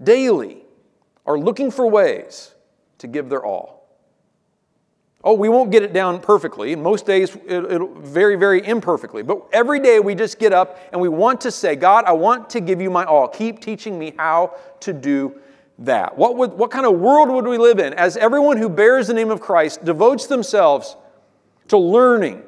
daily, 0.00 0.62
are 1.26 1.36
looking 1.36 1.72
for 1.72 1.88
ways 1.88 2.54
to 2.98 3.08
give 3.08 3.28
their 3.28 3.44
all. 3.44 3.77
Oh, 5.28 5.34
we 5.34 5.50
won't 5.50 5.70
get 5.70 5.82
it 5.82 5.92
down 5.92 6.20
perfectly. 6.20 6.74
Most 6.74 7.04
days, 7.04 7.36
it, 7.44 7.62
it, 7.62 7.82
very, 7.98 8.34
very 8.36 8.66
imperfectly. 8.66 9.22
But 9.22 9.42
every 9.52 9.78
day 9.78 10.00
we 10.00 10.14
just 10.14 10.38
get 10.38 10.54
up 10.54 10.80
and 10.90 10.98
we 11.02 11.10
want 11.10 11.42
to 11.42 11.50
say, 11.50 11.76
God, 11.76 12.06
I 12.06 12.12
want 12.12 12.48
to 12.48 12.60
give 12.60 12.80
you 12.80 12.88
my 12.88 13.04
all. 13.04 13.28
Keep 13.28 13.60
teaching 13.60 13.98
me 13.98 14.14
how 14.16 14.54
to 14.80 14.94
do 14.94 15.38
that. 15.80 16.16
What, 16.16 16.38
would, 16.38 16.52
what 16.54 16.70
kind 16.70 16.86
of 16.86 16.98
world 16.98 17.28
would 17.28 17.46
we 17.46 17.58
live 17.58 17.78
in 17.78 17.92
as 17.92 18.16
everyone 18.16 18.56
who 18.56 18.70
bears 18.70 19.08
the 19.08 19.12
name 19.12 19.30
of 19.30 19.38
Christ 19.38 19.84
devotes 19.84 20.28
themselves 20.28 20.96
to 21.68 21.76
learning 21.76 22.42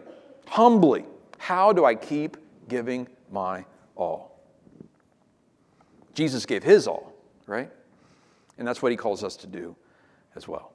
humbly, 0.48 1.04
how 1.36 1.74
do 1.74 1.84
I 1.84 1.94
keep 1.94 2.38
giving 2.66 3.08
my 3.30 3.66
all? 3.94 4.40
Jesus 6.14 6.46
gave 6.46 6.62
his 6.62 6.86
all, 6.86 7.12
right? 7.46 7.70
And 8.56 8.66
that's 8.66 8.80
what 8.80 8.90
he 8.90 8.96
calls 8.96 9.22
us 9.22 9.36
to 9.36 9.46
do 9.46 9.76
as 10.34 10.48
well. 10.48 10.69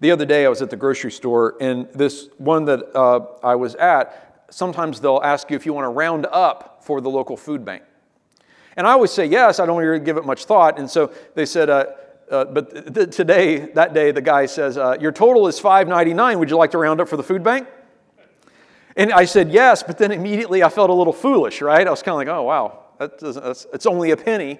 The 0.00 0.10
other 0.10 0.24
day, 0.24 0.46
I 0.46 0.48
was 0.48 0.62
at 0.62 0.70
the 0.70 0.76
grocery 0.76 1.12
store, 1.12 1.56
and 1.60 1.86
this 1.92 2.28
one 2.38 2.64
that 2.64 2.96
uh, 2.96 3.26
I 3.42 3.54
was 3.54 3.74
at, 3.74 4.46
sometimes 4.50 4.98
they'll 5.00 5.20
ask 5.22 5.50
you 5.50 5.56
if 5.56 5.66
you 5.66 5.74
want 5.74 5.84
to 5.84 5.90
round 5.90 6.26
up 6.32 6.82
for 6.82 7.02
the 7.02 7.10
local 7.10 7.36
food 7.36 7.64
bank. 7.66 7.82
And 8.76 8.86
I 8.86 8.92
always 8.92 9.10
say 9.10 9.26
yes, 9.26 9.60
I 9.60 9.66
don't 9.66 9.76
really 9.76 10.02
give 10.02 10.16
it 10.16 10.24
much 10.24 10.46
thought. 10.46 10.78
And 10.78 10.90
so 10.90 11.12
they 11.34 11.44
said, 11.44 11.68
uh, 11.68 11.86
uh, 12.30 12.44
but 12.46 12.94
th- 12.94 13.14
today, 13.14 13.58
that 13.74 13.92
day, 13.92 14.10
the 14.10 14.22
guy 14.22 14.46
says, 14.46 14.78
uh, 14.78 14.96
Your 14.98 15.12
total 15.12 15.46
is 15.48 15.60
$5.99. 15.60 16.38
Would 16.38 16.48
you 16.48 16.56
like 16.56 16.70
to 16.70 16.78
round 16.78 17.00
up 17.00 17.08
for 17.08 17.18
the 17.18 17.22
food 17.22 17.42
bank? 17.42 17.68
And 18.96 19.12
I 19.12 19.24
said 19.26 19.50
yes, 19.50 19.82
but 19.82 19.98
then 19.98 20.12
immediately 20.12 20.62
I 20.62 20.68
felt 20.68 20.90
a 20.90 20.94
little 20.94 21.12
foolish, 21.12 21.60
right? 21.60 21.86
I 21.86 21.90
was 21.90 22.02
kind 22.02 22.12
of 22.12 22.16
like, 22.16 22.28
oh, 22.28 22.42
wow, 22.42 22.84
that 22.98 23.66
it's 23.72 23.86
only 23.86 24.12
a 24.12 24.16
penny. 24.16 24.58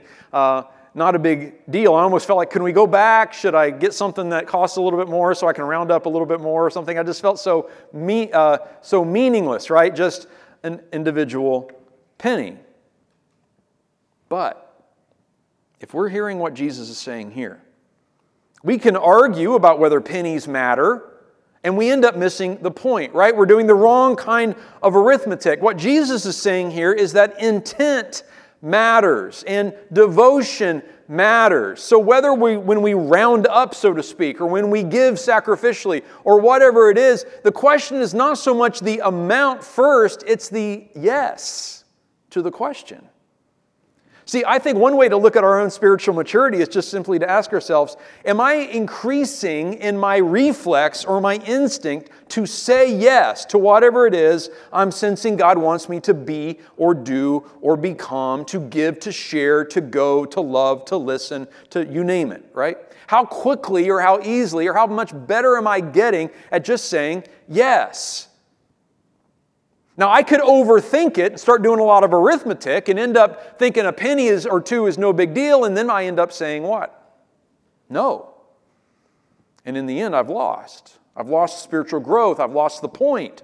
Not 0.95 1.15
a 1.15 1.19
big 1.19 1.55
deal. 1.71 1.95
I 1.95 2.03
almost 2.03 2.27
felt 2.27 2.37
like, 2.37 2.51
can 2.51 2.63
we 2.63 2.73
go 2.73 2.87
back? 2.87 3.33
Should 3.33 3.55
I 3.55 3.71
get 3.71 3.95
something 3.95 4.31
that 4.31 4.47
costs 4.47 4.77
a 4.77 4.83
little 4.83 4.99
bit 4.99 5.09
more 5.09 5.35
so 5.35 5.47
I 5.47 5.53
can 5.53 5.65
round 5.65 5.93
up 5.93 6.07
a 6.07 6.09
little 6.09 6.27
bit 6.27 6.41
more 6.41 6.67
or 6.67 6.71
something? 6.71 6.99
I 6.99 7.03
just 7.05 7.23
felt 7.23 7.39
so, 7.39 7.71
me, 7.93 8.33
uh, 8.33 8.59
so 8.81 9.05
meaningless, 9.05 9.71
right? 9.71 9.95
Just 9.95 10.27
an 10.65 10.81
individual 10.93 11.71
penny. 12.19 12.57
But 14.29 14.67
if 15.81 15.95
we're 15.95 16.09
hearing 16.09 16.39
what 16.39 16.55
Jesus 16.55 16.89
is 16.89 16.99
saying 16.99 17.31
here, 17.31 17.63
we 18.63 18.77
can 18.79 18.97
argue 18.97 19.55
about 19.55 19.79
whether 19.79 20.01
pennies 20.01 20.47
matter, 20.47 21.07
and 21.65 21.77
we 21.77 21.91
end 21.91 22.05
up 22.05 22.17
missing 22.17 22.59
the 22.63 22.71
point, 22.71 23.15
right? 23.15 23.35
We're 23.35 23.47
doing 23.47 23.67
the 23.67 23.75
wrong 23.75 24.17
kind 24.17 24.55
of 24.83 24.97
arithmetic. 24.97 25.63
What 25.63 25.77
Jesus 25.77 26.27
is 26.27 26.37
saying 26.37 26.73
here 26.73 26.93
is 26.93 27.13
that 27.15 27.41
intent 27.41 28.23
matters 28.63 29.43
and 29.47 29.75
devotion 29.93 30.83
matters. 31.09 31.83
So 31.83 31.99
whether 31.99 32.33
we 32.33 32.57
when 32.57 32.83
we 32.83 32.95
round 32.95 33.47
up 33.47 33.75
so 33.75 33.93
to 33.93 34.03
speak 34.03 34.41
or 34.41 34.47
when 34.47 34.71
we 34.71 34.83
give 34.83 35.15
sacrificially 35.15 36.05
or 36.25 36.41
whatever 36.41 36.91
it 36.91 36.99
is, 36.99 37.27
the 37.43 37.53
question 37.53 37.99
is 37.99 38.15
not 38.15 38.39
so 38.39 38.55
much 38.55 38.81
the 38.81 39.01
amount 39.01 39.65
first, 39.65 40.23
it's 40.27 40.49
the 40.49 40.87
yes 40.95 41.85
to 42.31 42.43
the 42.43 42.51
question. 42.51 43.09
See, 44.31 44.45
I 44.47 44.61
think 44.61 44.79
one 44.79 44.97
way 44.97 45.09
to 45.09 45.17
look 45.17 45.35
at 45.35 45.43
our 45.43 45.61
own 45.61 45.71
spiritual 45.71 46.15
maturity 46.15 46.61
is 46.61 46.69
just 46.69 46.89
simply 46.89 47.19
to 47.19 47.29
ask 47.29 47.53
ourselves 47.53 47.97
Am 48.25 48.41
I 48.41 48.53
increasing 48.53 49.75
in 49.75 49.99
my 49.99 50.19
reflex 50.19 51.05
or 51.05 51.21
my 51.21 51.39
instinct 51.39 52.11
to 52.29 52.47
say 52.47 52.95
yes 52.95 53.45
to 53.47 53.59
whatever 53.59 54.07
it 54.07 54.15
is 54.15 54.51
I'm 54.73 54.93
sensing 54.93 55.35
God 55.35 55.59
wants 55.59 55.89
me 55.89 55.99
to 56.03 56.15
be 56.15 56.61
or 56.77 56.95
do 56.95 57.45
or 57.61 57.77
become, 57.77 58.45
to 58.45 58.61
give, 58.61 59.01
to 59.01 59.11
share, 59.11 59.65
to 59.65 59.81
go, 59.81 60.25
to 60.27 60.41
love, 60.41 60.85
to 60.85 60.97
listen, 60.97 61.49
to 61.71 61.85
you 61.85 62.05
name 62.05 62.31
it, 62.31 62.45
right? 62.53 62.79
How 63.09 63.25
quickly 63.25 63.91
or 63.91 64.01
how 64.01 64.21
easily 64.21 64.69
or 64.69 64.75
how 64.75 64.87
much 64.87 65.11
better 65.27 65.57
am 65.57 65.67
I 65.67 65.81
getting 65.81 66.31
at 66.53 66.65
just 66.65 66.85
saying 66.85 67.25
yes? 67.49 68.29
Now, 70.01 70.11
I 70.11 70.23
could 70.23 70.41
overthink 70.41 71.19
it 71.19 71.39
start 71.39 71.61
doing 71.61 71.79
a 71.79 71.85
lot 71.85 72.05
of 72.05 72.15
arithmetic 72.15 72.89
and 72.89 72.99
end 72.99 73.19
up 73.19 73.59
thinking 73.59 73.85
a 73.85 73.93
penny 73.93 74.29
is, 74.29 74.47
or 74.47 74.59
two 74.59 74.87
is 74.87 74.97
no 74.97 75.13
big 75.13 75.35
deal, 75.35 75.67
and 75.67 75.77
then 75.77 75.91
I 75.91 76.07
end 76.07 76.19
up 76.19 76.33
saying 76.33 76.63
what? 76.63 77.21
No. 77.91 78.33
And 79.67 79.77
in 79.77 79.85
the 79.85 80.01
end, 80.01 80.17
I've 80.17 80.31
lost. 80.31 80.99
I've 81.15 81.29
lost 81.29 81.63
spiritual 81.63 82.01
growth. 82.01 82.41
I've 82.41 82.55
lost 82.55 82.81
the 82.81 82.89
point. 82.89 83.43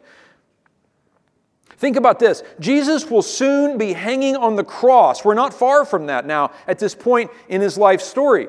Think 1.76 1.96
about 1.96 2.18
this 2.18 2.42
Jesus 2.58 3.10
will 3.10 3.20
soon 3.20 3.76
be 3.76 3.92
hanging 3.92 4.34
on 4.34 4.56
the 4.56 4.64
cross. 4.64 5.26
We're 5.26 5.34
not 5.34 5.52
far 5.52 5.84
from 5.84 6.06
that 6.06 6.24
now 6.24 6.52
at 6.66 6.78
this 6.78 6.94
point 6.94 7.30
in 7.50 7.60
his 7.60 7.76
life 7.76 8.00
story. 8.00 8.48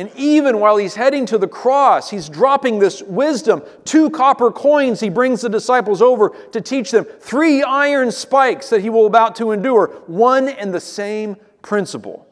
And 0.00 0.10
even 0.16 0.60
while 0.60 0.78
he's 0.78 0.94
heading 0.94 1.26
to 1.26 1.36
the 1.36 1.46
cross, 1.46 2.08
he's 2.08 2.30
dropping 2.30 2.78
this 2.78 3.02
wisdom. 3.02 3.62
Two 3.84 4.08
copper 4.08 4.50
coins 4.50 4.98
he 4.98 5.10
brings 5.10 5.42
the 5.42 5.50
disciples 5.50 6.00
over 6.00 6.30
to 6.52 6.60
teach 6.62 6.90
them. 6.90 7.04
Three 7.04 7.62
iron 7.62 8.10
spikes 8.10 8.70
that 8.70 8.80
he 8.80 8.88
will 8.88 9.04
about 9.04 9.36
to 9.36 9.50
endure. 9.50 9.88
One 10.06 10.48
and 10.48 10.72
the 10.72 10.80
same 10.80 11.36
principle. 11.60 12.26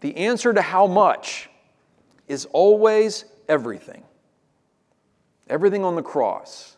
The 0.00 0.14
answer 0.18 0.52
to 0.52 0.60
how 0.60 0.86
much 0.86 1.48
is 2.26 2.44
always 2.52 3.24
everything. 3.48 4.02
Everything 5.48 5.86
on 5.86 5.96
the 5.96 6.02
cross. 6.02 6.76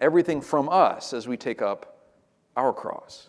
Everything 0.00 0.40
from 0.40 0.66
us 0.70 1.12
as 1.12 1.28
we 1.28 1.36
take 1.36 1.60
up 1.60 2.06
our 2.56 2.72
cross. 2.72 3.28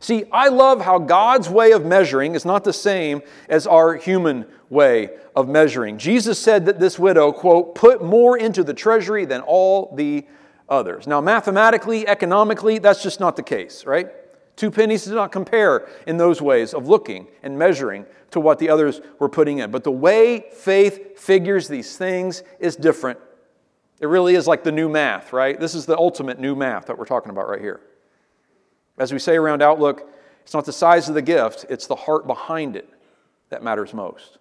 See, 0.00 0.24
I 0.32 0.48
love 0.48 0.82
how 0.82 0.98
God's 0.98 1.48
way 1.48 1.72
of 1.72 1.84
measuring 1.84 2.34
is 2.34 2.44
not 2.44 2.64
the 2.64 2.72
same 2.72 3.22
as 3.48 3.66
our 3.66 3.94
human 3.94 4.46
way 4.68 5.10
of 5.34 5.48
measuring. 5.48 5.98
Jesus 5.98 6.38
said 6.38 6.66
that 6.66 6.78
this 6.78 6.98
widow, 6.98 7.32
quote, 7.32 7.74
put 7.74 8.04
more 8.04 8.36
into 8.36 8.62
the 8.62 8.74
treasury 8.74 9.24
than 9.24 9.40
all 9.40 9.94
the 9.94 10.26
others. 10.68 11.06
Now, 11.06 11.20
mathematically, 11.20 12.06
economically, 12.06 12.78
that's 12.78 13.02
just 13.02 13.20
not 13.20 13.36
the 13.36 13.42
case, 13.42 13.86
right? 13.86 14.08
Two 14.56 14.70
pennies 14.70 15.04
do 15.04 15.14
not 15.14 15.32
compare 15.32 15.88
in 16.06 16.16
those 16.16 16.40
ways 16.40 16.74
of 16.74 16.86
looking 16.86 17.26
and 17.42 17.58
measuring 17.58 18.06
to 18.30 18.40
what 18.40 18.58
the 18.58 18.68
others 18.68 19.00
were 19.18 19.28
putting 19.28 19.58
in. 19.58 19.70
But 19.70 19.84
the 19.84 19.90
way 19.90 20.44
faith 20.52 21.18
figures 21.18 21.66
these 21.68 21.96
things 21.96 22.42
is 22.60 22.76
different. 22.76 23.18
It 24.00 24.06
really 24.06 24.34
is 24.34 24.46
like 24.46 24.64
the 24.64 24.72
new 24.72 24.88
math, 24.88 25.32
right? 25.32 25.58
This 25.58 25.74
is 25.74 25.86
the 25.86 25.96
ultimate 25.96 26.38
new 26.38 26.54
math 26.54 26.86
that 26.86 26.98
we're 26.98 27.04
talking 27.04 27.30
about 27.30 27.48
right 27.48 27.60
here. 27.60 27.80
As 28.98 29.12
we 29.12 29.18
say 29.18 29.36
around 29.36 29.62
Outlook, 29.62 30.10
it's 30.42 30.54
not 30.54 30.64
the 30.64 30.72
size 30.72 31.08
of 31.08 31.14
the 31.14 31.22
gift, 31.22 31.66
it's 31.68 31.86
the 31.86 31.96
heart 31.96 32.26
behind 32.26 32.76
it 32.76 32.88
that 33.50 33.62
matters 33.62 33.92
most. 33.92 34.38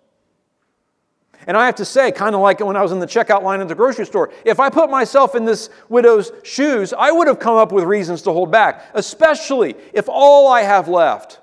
And 1.47 1.57
I 1.57 1.65
have 1.65 1.75
to 1.75 1.85
say, 1.85 2.11
kind 2.11 2.35
of 2.35 2.41
like 2.41 2.59
when 2.59 2.75
I 2.75 2.81
was 2.81 2.91
in 2.91 2.99
the 2.99 3.07
checkout 3.07 3.43
line 3.43 3.59
at 3.59 3.67
the 3.67 3.75
grocery 3.75 4.05
store, 4.05 4.31
if 4.45 4.59
I 4.59 4.69
put 4.69 4.89
myself 4.89 5.35
in 5.35 5.45
this 5.45 5.69
widow's 5.89 6.31
shoes, 6.43 6.93
I 6.93 7.11
would 7.11 7.27
have 7.27 7.39
come 7.39 7.57
up 7.57 7.71
with 7.71 7.83
reasons 7.83 8.21
to 8.23 8.31
hold 8.31 8.51
back, 8.51 8.85
especially 8.93 9.75
if 9.93 10.07
all 10.07 10.47
I 10.47 10.61
have 10.61 10.87
left 10.87 11.41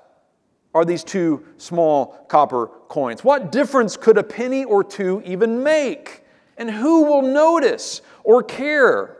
are 0.73 0.85
these 0.85 1.03
two 1.03 1.45
small 1.57 2.25
copper 2.29 2.67
coins. 2.87 3.23
What 3.23 3.51
difference 3.51 3.97
could 3.97 4.17
a 4.17 4.23
penny 4.23 4.63
or 4.63 4.83
two 4.83 5.21
even 5.25 5.61
make? 5.61 6.23
And 6.57 6.69
who 6.69 7.03
will 7.03 7.21
notice 7.21 8.01
or 8.23 8.41
care? 8.41 9.17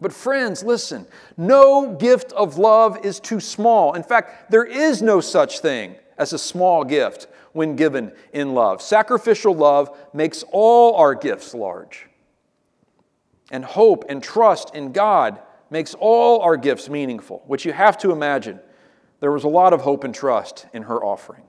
But, 0.00 0.12
friends, 0.12 0.62
listen 0.64 1.06
no 1.36 1.94
gift 1.94 2.32
of 2.32 2.58
love 2.58 3.04
is 3.04 3.20
too 3.20 3.40
small. 3.40 3.94
In 3.94 4.02
fact, 4.02 4.50
there 4.50 4.64
is 4.64 5.02
no 5.02 5.20
such 5.20 5.60
thing 5.60 5.96
as 6.18 6.32
a 6.32 6.38
small 6.38 6.84
gift 6.84 7.26
when 7.52 7.76
given 7.76 8.12
in 8.32 8.54
love. 8.54 8.80
Sacrificial 8.80 9.54
love 9.54 9.96
makes 10.12 10.44
all 10.52 10.96
our 10.96 11.14
gifts 11.14 11.54
large. 11.54 12.06
And 13.50 13.64
hope 13.64 14.04
and 14.08 14.22
trust 14.22 14.74
in 14.74 14.92
God 14.92 15.40
makes 15.70 15.94
all 15.94 16.40
our 16.40 16.56
gifts 16.56 16.88
meaningful, 16.88 17.42
which 17.46 17.64
you 17.64 17.72
have 17.72 17.98
to 17.98 18.12
imagine. 18.12 18.60
There 19.20 19.32
was 19.32 19.44
a 19.44 19.48
lot 19.48 19.72
of 19.72 19.80
hope 19.82 20.04
and 20.04 20.14
trust 20.14 20.66
in 20.72 20.84
her 20.84 21.04
offering. 21.04 21.42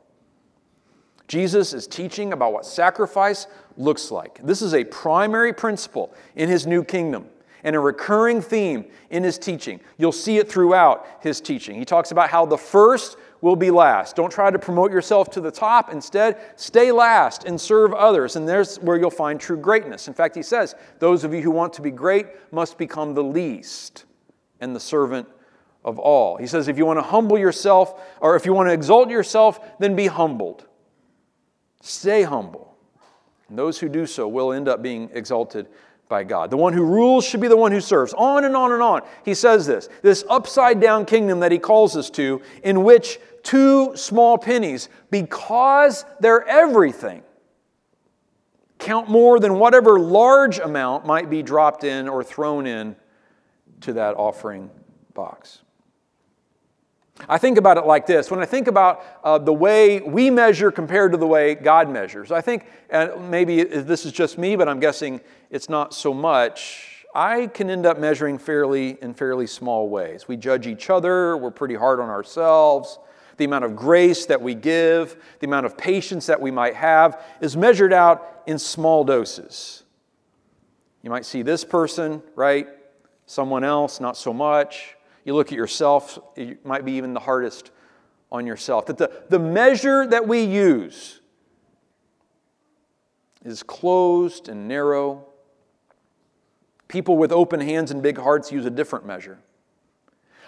Jesus 1.28 1.74
is 1.74 1.88
teaching 1.88 2.34
about 2.34 2.52
what 2.52 2.66
sacrifice 2.66 3.48
looks 3.78 4.12
like. 4.12 4.44
This 4.44 4.62
is 4.62 4.74
a 4.74 4.84
primary 4.84 5.54
principle 5.54 6.14
in 6.36 6.50
his 6.50 6.68
new 6.68 6.84
kingdom 6.84 7.30
and 7.64 7.76
a 7.76 7.80
recurring 7.80 8.42
theme 8.42 8.86
in 9.10 9.24
his 9.24 9.38
teaching. 9.38 9.80
You'll 9.98 10.12
see 10.12 10.38
it 10.38 10.50
throughout 10.50 11.08
his 11.22 11.42
teaching. 11.42 11.76
He 11.76 11.86
talks 11.86 12.12
about 12.12 12.30
how 12.30 12.46
the 12.46 12.58
first 12.58 13.18
will 13.42 13.56
be 13.56 13.72
last. 13.72 14.16
Don't 14.16 14.32
try 14.32 14.52
to 14.52 14.60
promote 14.60 14.92
yourself 14.92 15.30
to 15.32 15.42
the 15.42 15.52
top. 15.52 15.92
Instead, 15.92 16.40
stay 16.56 16.92
last 16.92 17.44
and 17.44 17.60
serve 17.60 17.94
others. 17.94 18.36
And 18.36 18.48
there's 18.48 18.78
where 18.78 18.98
you'll 18.98 19.10
find 19.10 19.40
true 19.40 19.58
greatness. 19.58 20.08
In 20.08 20.14
fact, 20.14 20.36
he 20.36 20.44
says, 20.44 20.76
Those 21.00 21.24
of 21.24 21.34
you 21.34 21.42
who 21.42 21.52
want 21.52 21.74
to 21.74 21.82
be 21.82 21.92
great 21.92 22.28
must 22.52 22.78
become 22.78 23.14
the 23.14 23.24
least 23.24 24.06
and 24.60 24.76
the 24.76 24.80
servant 24.80 25.28
of 25.84 25.98
all. 25.98 26.38
He 26.38 26.48
says, 26.48 26.68
If 26.68 26.78
you 26.78 26.86
want 26.86 27.00
to 27.00 27.04
humble 27.04 27.38
yourself, 27.38 28.00
or 28.22 28.36
if 28.36 28.46
you 28.46 28.54
want 28.54 28.70
to 28.70 28.74
exalt 28.74 29.10
yourself, 29.10 29.60
then 29.80 29.96
be 29.96 30.08
humbled. 30.08 30.68
Stay 31.82 32.22
humble. 32.24 32.78
And 33.50 33.58
those 33.58 33.80
who 33.80 33.90
do 33.90 34.06
so 34.06 34.28
will 34.28 34.54
end 34.54 34.70
up 34.70 34.82
being 34.82 35.10
exalted 35.14 35.68
by 36.12 36.24
God. 36.26 36.52
The 36.52 36.58
one 36.58 36.74
who 36.74 36.84
rules 36.84 37.26
should 37.26 37.40
be 37.40 37.48
the 37.48 37.58
one 37.58 37.72
who 37.72 37.80
serves. 37.82 38.14
On 38.14 38.44
and 38.44 38.56
on 38.56 38.74
and 38.74 38.84
on. 38.84 39.02
He 39.26 39.34
says 39.34 39.66
this 39.66 39.90
this 40.04 40.24
upside 40.30 40.80
down 40.80 41.06
kingdom 41.06 41.40
that 41.40 41.52
he 41.52 41.58
calls 41.58 41.98
us 41.98 42.12
to, 42.12 42.42
in 42.64 42.84
which 42.84 43.18
two 43.42 43.96
small 43.96 44.38
pennies, 44.38 44.90
because 45.10 46.06
they're 46.20 46.46
everything, 46.48 47.24
count 48.78 49.10
more 49.10 49.40
than 49.40 49.58
whatever 49.58 50.00
large 50.00 50.60
amount 50.60 51.08
might 51.08 51.30
be 51.30 51.42
dropped 51.42 51.84
in 51.84 52.08
or 52.08 52.24
thrown 52.24 52.68
in 52.68 52.96
to 53.80 53.94
that 53.94 54.16
offering 54.18 54.70
box. 55.14 55.62
I 57.30 57.38
think 57.38 57.58
about 57.58 57.78
it 57.78 57.86
like 57.86 58.06
this. 58.06 58.32
When 58.32 58.40
I 58.40 58.46
think 58.46 58.68
about 58.68 59.04
uh, 59.24 59.38
the 59.38 59.54
way 59.54 60.00
we 60.00 60.30
measure 60.30 60.72
compared 60.72 61.12
to 61.12 61.18
the 61.18 61.28
way 61.28 61.56
God 61.56 61.90
measures, 61.90 62.32
I 62.32 62.42
think, 62.42 62.66
and 62.90 63.30
maybe 63.30 63.64
this 63.64 64.06
is 64.06 64.12
just 64.12 64.38
me, 64.38 64.56
but 64.56 64.68
I'm 64.68 64.80
guessing 64.80 65.22
it's 65.50 65.70
not 65.70 65.94
so 65.94 66.14
much. 66.14 67.06
I 67.14 67.48
can 67.48 67.70
end 67.70 67.86
up 67.86 68.00
measuring 68.00 68.38
fairly 68.38 68.98
in 69.02 69.14
fairly 69.14 69.48
small 69.48 69.90
ways. 69.90 70.28
We 70.28 70.38
judge 70.38 70.68
each 70.68 70.90
other, 70.90 71.36
we're 71.38 71.52
pretty 71.52 71.76
hard 71.76 72.00
on 72.00 72.10
ourselves. 72.10 72.98
The 73.38 73.46
amount 73.46 73.66
of 73.66 73.76
grace 73.76 74.26
that 74.28 74.42
we 74.42 74.54
give, 74.54 75.16
the 75.40 75.48
amount 75.48 75.66
of 75.66 75.78
patience 75.78 76.28
that 76.28 76.40
we 76.40 76.52
might 76.52 76.76
have, 76.76 77.24
is 77.42 77.58
measured 77.58 77.92
out 77.92 78.44
in 78.46 78.60
small 78.60 79.04
doses. 79.04 79.84
You 81.02 81.10
might 81.10 81.26
see 81.26 81.42
this 81.42 81.64
person, 81.64 82.22
right? 82.36 82.68
Someone 83.26 83.64
else, 83.64 84.00
not 84.00 84.16
so 84.16 84.34
much. 84.34 84.96
You 85.24 85.36
look 85.36 85.52
at 85.52 85.58
yourself, 85.58 86.20
it 86.36 86.66
might 86.66 86.86
be 86.86 86.94
even 86.94 87.14
the 87.14 87.20
hardest 87.20 87.72
on 88.32 88.48
yourself. 88.48 88.86
That 88.88 88.98
the, 88.98 89.12
the 89.30 89.40
measure 89.40 90.08
that 90.08 90.28
we 90.28 90.44
use 90.44 91.20
is 93.44 93.64
closed 93.64 94.50
and 94.50 94.68
narrow. 94.68 95.26
People 96.88 97.18
with 97.18 97.32
open 97.32 97.60
hands 97.60 97.92
and 97.92 98.02
big 98.02 98.18
hearts 98.18 98.52
use 98.52 98.66
a 98.66 98.70
different 98.70 99.06
measure. 99.06 99.40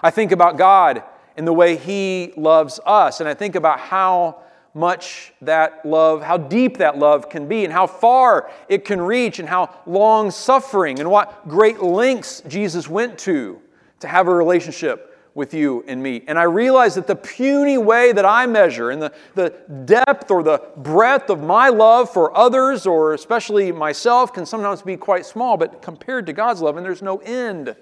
I 0.02 0.10
think 0.10 0.32
about 0.32 0.58
God 0.58 1.04
and 1.38 1.48
the 1.48 1.54
way 1.54 1.76
He 1.78 2.34
loves 2.36 2.80
us, 2.86 3.20
and 3.20 3.30
I 3.30 3.34
think 3.34 3.56
about 3.56 3.80
how 3.80 4.44
much 4.76 5.34
that 5.42 5.86
love, 5.86 6.24
how 6.24 6.38
deep 6.38 6.78
that 6.78 6.98
love 6.98 7.30
can 7.30 7.48
be, 7.48 7.64
and 7.64 7.72
how 7.72 7.88
far 7.88 8.50
it 8.68 8.86
can 8.86 9.00
reach, 9.00 9.40
and 9.40 9.48
how 9.48 9.70
long 9.86 10.32
suffering, 10.32 11.00
and 11.00 11.10
what 11.10 11.48
great 11.48 11.82
lengths 11.82 12.42
Jesus 12.48 12.88
went 12.88 13.18
to 13.20 13.62
to 14.04 14.08
have 14.10 14.28
a 14.28 14.36
relationship 14.36 15.18
with 15.34 15.54
you 15.54 15.84
and 15.88 16.04
me. 16.04 16.24
And 16.28 16.38
I 16.38 16.44
realize 16.44 16.96
that 16.96 17.08
the 17.08 17.16
puny 17.16 17.78
way 17.78 18.12
that 18.12 18.26
I 18.26 18.46
measure 18.46 18.92
and 18.92 19.02
the, 19.02 19.14
the 19.34 19.50
depth 19.86 20.30
or 20.30 20.44
the 20.44 20.62
breadth 20.78 21.30
of 21.30 21.42
my 21.42 21.70
love 21.70 22.12
for 22.12 22.36
others 22.38 22.86
or 22.86 23.14
especially 23.14 23.72
myself 23.72 24.34
can 24.34 24.46
sometimes 24.46 24.82
be 24.82 24.98
quite 24.98 25.26
small, 25.26 25.56
but 25.56 25.82
compared 25.82 26.26
to 26.28 26.34
God's 26.34 26.62
love, 26.62 26.76
and 26.76 26.86
there's 26.86 27.02
no 27.02 27.18
end 27.20 27.76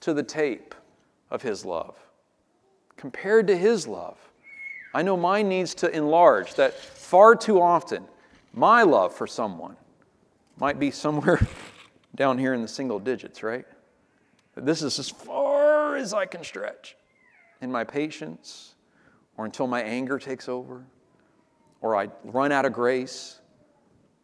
to 0.00 0.14
the 0.14 0.22
tape 0.22 0.72
of 1.30 1.42
His 1.42 1.64
love. 1.64 1.96
Compared 2.96 3.48
to 3.48 3.56
His 3.56 3.88
love, 3.88 4.16
I 4.94 5.02
know 5.02 5.16
mine 5.16 5.48
needs 5.48 5.74
to 5.74 5.90
enlarge, 5.90 6.54
that 6.54 6.74
far 6.74 7.34
too 7.34 7.60
often 7.60 8.04
my 8.54 8.84
love 8.84 9.12
for 9.12 9.26
someone 9.26 9.76
might 10.58 10.78
be 10.78 10.92
somewhere 10.92 11.44
down 12.14 12.38
here 12.38 12.54
in 12.54 12.62
the 12.62 12.68
single 12.68 13.00
digits, 13.00 13.42
right? 13.42 13.66
This 14.56 14.80
is 14.80 14.98
as 14.98 15.10
far 15.10 15.55
as 15.96 16.14
I 16.14 16.26
can 16.26 16.44
stretch 16.44 16.96
in 17.60 17.72
my 17.72 17.84
patience, 17.84 18.74
or 19.36 19.44
until 19.44 19.66
my 19.66 19.82
anger 19.82 20.18
takes 20.18 20.48
over, 20.48 20.84
or 21.80 21.96
I 21.96 22.08
run 22.24 22.52
out 22.52 22.64
of 22.64 22.72
grace. 22.72 23.40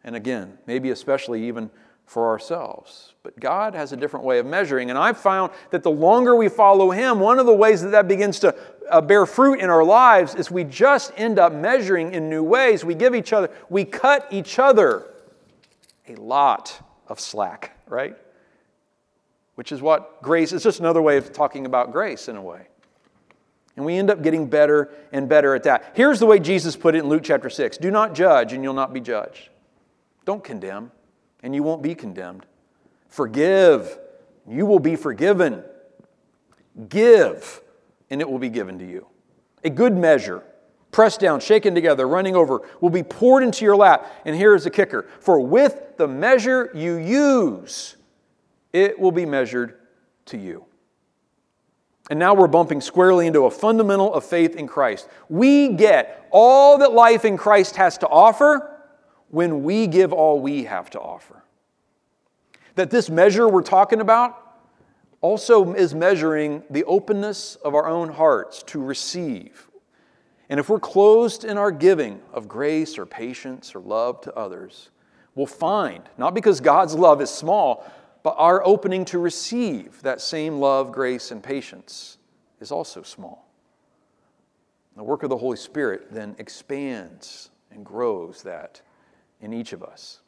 And 0.03 0.15
again, 0.15 0.57
maybe 0.67 0.89
especially 0.89 1.47
even 1.47 1.69
for 2.05 2.27
ourselves. 2.27 3.13
But 3.23 3.39
God 3.39 3.73
has 3.73 3.93
a 3.93 3.97
different 3.97 4.25
way 4.25 4.39
of 4.39 4.45
measuring. 4.45 4.89
And 4.89 4.99
I've 4.99 5.17
found 5.17 5.51
that 5.71 5.83
the 5.83 5.91
longer 5.91 6.35
we 6.35 6.49
follow 6.49 6.91
Him, 6.91 7.19
one 7.19 7.39
of 7.39 7.45
the 7.45 7.53
ways 7.53 7.81
that 7.81 7.89
that 7.89 8.07
begins 8.07 8.39
to 8.39 8.55
uh, 8.89 9.01
bear 9.01 9.25
fruit 9.25 9.59
in 9.59 9.69
our 9.69 9.83
lives 9.83 10.35
is 10.35 10.51
we 10.51 10.63
just 10.63 11.11
end 11.15 11.39
up 11.39 11.53
measuring 11.53 12.13
in 12.13 12.29
new 12.29 12.43
ways. 12.43 12.83
We 12.83 12.95
give 12.95 13.15
each 13.15 13.33
other, 13.33 13.49
we 13.69 13.85
cut 13.85 14.27
each 14.31 14.59
other 14.59 15.07
a 16.07 16.15
lot 16.15 16.79
of 17.07 17.19
slack, 17.19 17.77
right? 17.87 18.15
Which 19.55 19.71
is 19.71 19.81
what 19.81 20.21
grace 20.21 20.51
is 20.51 20.63
just 20.63 20.79
another 20.79 21.01
way 21.01 21.17
of 21.17 21.31
talking 21.31 21.65
about 21.65 21.91
grace 21.91 22.27
in 22.27 22.35
a 22.35 22.41
way. 22.41 22.67
And 23.75 23.85
we 23.85 23.95
end 23.97 24.09
up 24.09 24.21
getting 24.21 24.47
better 24.47 24.91
and 25.11 25.27
better 25.27 25.55
at 25.55 25.63
that. 25.63 25.93
Here's 25.95 26.19
the 26.19 26.25
way 26.25 26.39
Jesus 26.39 26.75
put 26.75 26.95
it 26.95 26.99
in 26.99 27.09
Luke 27.09 27.23
chapter 27.23 27.49
6 27.49 27.77
Do 27.77 27.91
not 27.91 28.13
judge, 28.13 28.53
and 28.53 28.63
you'll 28.63 28.73
not 28.73 28.93
be 28.93 28.99
judged. 28.99 29.49
Don't 30.25 30.43
condemn, 30.43 30.91
and 31.41 31.53
you 31.55 31.63
won't 31.63 31.81
be 31.81 31.95
condemned. 31.95 32.45
Forgive, 33.09 33.99
you 34.47 34.65
will 34.65 34.79
be 34.79 34.95
forgiven. 34.95 35.63
Give, 36.89 37.61
and 38.09 38.21
it 38.21 38.29
will 38.29 38.39
be 38.39 38.49
given 38.49 38.79
to 38.79 38.85
you. 38.85 39.07
A 39.63 39.69
good 39.69 39.95
measure, 39.95 40.43
pressed 40.91 41.19
down, 41.19 41.39
shaken 41.39 41.75
together, 41.75 42.07
running 42.07 42.35
over, 42.35 42.61
will 42.81 42.89
be 42.89 43.03
poured 43.03 43.43
into 43.43 43.65
your 43.65 43.75
lap. 43.75 44.11
And 44.25 44.35
here 44.35 44.55
is 44.55 44.63
the 44.63 44.71
kicker 44.71 45.07
For 45.19 45.39
with 45.39 45.97
the 45.97 46.07
measure 46.07 46.71
you 46.73 46.95
use, 46.95 47.95
it 48.73 48.99
will 48.99 49.11
be 49.11 49.25
measured 49.25 49.75
to 50.25 50.37
you. 50.37 50.65
And 52.09 52.19
now 52.19 52.33
we're 52.33 52.47
bumping 52.47 52.81
squarely 52.81 53.27
into 53.27 53.45
a 53.45 53.51
fundamental 53.51 54.13
of 54.13 54.25
faith 54.25 54.57
in 54.57 54.67
Christ. 54.67 55.07
We 55.29 55.69
get 55.69 56.27
all 56.31 56.79
that 56.79 56.91
life 56.91 57.23
in 57.23 57.37
Christ 57.37 57.77
has 57.77 57.97
to 57.99 58.07
offer 58.07 58.69
when 59.29 59.63
we 59.63 59.87
give 59.87 60.11
all 60.11 60.39
we 60.39 60.65
have 60.65 60.89
to 60.91 60.99
offer. 60.99 61.43
That 62.75 62.89
this 62.89 63.09
measure 63.09 63.47
we're 63.47 63.61
talking 63.61 64.01
about 64.01 64.39
also 65.21 65.73
is 65.73 65.95
measuring 65.95 66.63
the 66.69 66.83
openness 66.83 67.55
of 67.55 67.73
our 67.73 67.87
own 67.87 68.09
hearts 68.09 68.63
to 68.63 68.83
receive. 68.83 69.69
And 70.49 70.59
if 70.59 70.67
we're 70.69 70.79
closed 70.79 71.45
in 71.45 71.57
our 71.57 71.71
giving 71.71 72.21
of 72.33 72.49
grace 72.49 72.97
or 72.97 73.05
patience 73.05 73.73
or 73.73 73.79
love 73.79 74.19
to 74.21 74.33
others, 74.35 74.89
we'll 75.35 75.47
find, 75.47 76.03
not 76.17 76.33
because 76.33 76.59
God's 76.59 76.93
love 76.93 77.21
is 77.21 77.29
small, 77.29 77.89
but 78.23 78.35
our 78.37 78.65
opening 78.65 79.03
to 79.05 79.19
receive 79.19 80.01
that 80.01 80.21
same 80.21 80.59
love, 80.59 80.91
grace, 80.91 81.29
and 81.29 81.43
patience 81.43 82.17
is 82.61 82.71
also 82.71 83.03
small. 83.03 83.45
The 84.95 85.03
work 85.03 85.23
of 85.23 85.29
the 85.29 85.37
Holy 85.37 85.57
Spirit 85.57 86.07
then 86.11 86.35
expands 86.39 87.49
and 87.69 87.85
grows 87.85 88.43
that 88.43 88.81
in 89.41 89.53
each 89.53 89.73
of 89.73 89.83
us. 89.83 90.21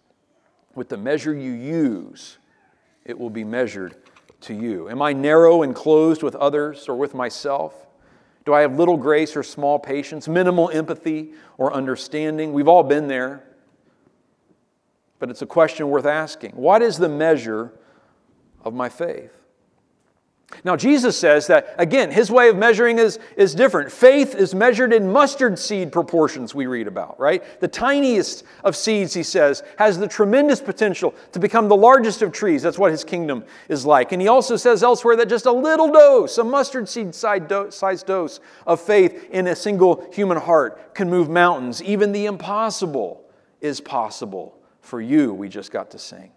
With 0.74 0.90
the 0.90 0.98
measure 0.98 1.34
you 1.34 1.52
use, 1.52 2.38
it 3.06 3.18
will 3.18 3.30
be 3.30 3.46
measured 3.46 3.96
to 4.42 4.54
you. 4.54 4.90
Am 4.90 5.02
I 5.02 5.14
narrow 5.14 5.64
and 5.64 5.74
closed 5.74 6.22
with 6.22 6.36
others 6.36 6.90
or 6.90 6.96
with 6.96 7.14
myself? 7.14 7.88
Do 8.44 8.54
I 8.54 8.62
have 8.62 8.78
little 8.78 8.98
grace 8.98 9.36
or 9.36 9.44
small 9.44 9.80
patience, 9.80 10.28
minimal 10.28 10.70
empathy 10.70 11.32
or 11.58 11.74
understanding? 11.74 12.52
We've 12.52 12.68
all 12.68 12.84
been 12.84 13.08
there. 13.08 13.44
But 15.18 15.30
it's 15.30 15.42
a 15.42 15.48
question 15.48 15.90
worth 15.90 16.06
asking. 16.06 16.52
What 16.52 16.82
is 16.82 16.98
the 16.98 17.10
measure 17.10 17.72
of 18.66 18.74
my 18.74 18.90
faith. 18.90 19.32
Now, 20.64 20.76
Jesus 20.76 21.18
says 21.18 21.48
that, 21.48 21.76
again, 21.78 22.12
his 22.12 22.30
way 22.30 22.50
of 22.50 22.56
measuring 22.56 23.00
is, 23.00 23.20
is 23.36 23.56
different. 23.56 23.92
Faith 23.92 24.36
is 24.36 24.54
measured 24.54 24.94
in 24.94 25.12
mustard 25.12 25.58
seed 25.58 25.92
proportions, 25.92 26.54
we 26.54 26.68
read 26.68 26.88
about, 26.88 27.20
right? 27.20 27.44
The 27.60 27.68
tiniest 27.68 28.44
of 28.64 28.76
seeds, 28.76 29.14
he 29.14 29.24
says, 29.24 29.64
has 29.78 29.98
the 29.98 30.08
tremendous 30.08 30.62
potential 30.62 31.16
to 31.32 31.40
become 31.40 31.68
the 31.68 31.76
largest 31.76 32.22
of 32.22 32.32
trees. 32.32 32.62
That's 32.62 32.78
what 32.78 32.92
his 32.92 33.04
kingdom 33.04 33.44
is 33.70 33.86
like. 33.86 34.12
And 34.12 34.22
he 34.22 34.28
also 34.28 34.56
says 34.56 34.84
elsewhere 34.84 35.16
that 35.18 35.30
just 35.30 35.48
a 35.48 35.52
little 35.52 35.92
dose, 35.92 36.38
a 36.38 36.44
mustard 36.44 36.88
seed 36.88 37.16
sized 37.16 37.48
dose 37.48 38.40
of 38.68 38.82
faith 38.82 39.28
in 39.32 39.48
a 39.48 39.56
single 39.56 40.08
human 40.14 40.38
heart 40.38 40.94
can 40.94 41.10
move 41.10 41.28
mountains. 41.28 41.82
Even 41.82 42.12
the 42.12 42.28
impossible 42.28 43.24
is 43.62 43.82
possible 43.82 44.58
for 44.80 45.02
you, 45.02 45.34
we 45.34 45.50
just 45.50 45.72
got 45.72 45.92
to 45.92 46.00
sing. 46.00 46.32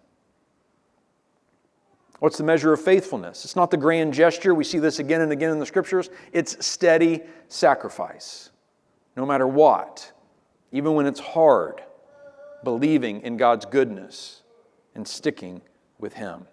What's 2.18 2.36
the 2.36 2.44
measure 2.44 2.72
of 2.72 2.80
faithfulness? 2.80 3.44
It's 3.44 3.54
not 3.54 3.70
the 3.70 3.76
grand 3.76 4.12
gesture. 4.12 4.54
We 4.54 4.64
see 4.64 4.78
this 4.78 4.98
again 4.98 5.20
and 5.20 5.30
again 5.30 5.50
in 5.50 5.58
the 5.58 5.66
scriptures. 5.66 6.10
It's 6.32 6.64
steady 6.66 7.22
sacrifice, 7.46 8.50
no 9.16 9.24
matter 9.24 9.46
what, 9.46 10.12
even 10.72 10.94
when 10.94 11.06
it's 11.06 11.20
hard, 11.20 11.80
believing 12.64 13.22
in 13.22 13.36
God's 13.36 13.66
goodness 13.66 14.42
and 14.94 15.06
sticking 15.06 15.62
with 15.98 16.14
Him. 16.14 16.46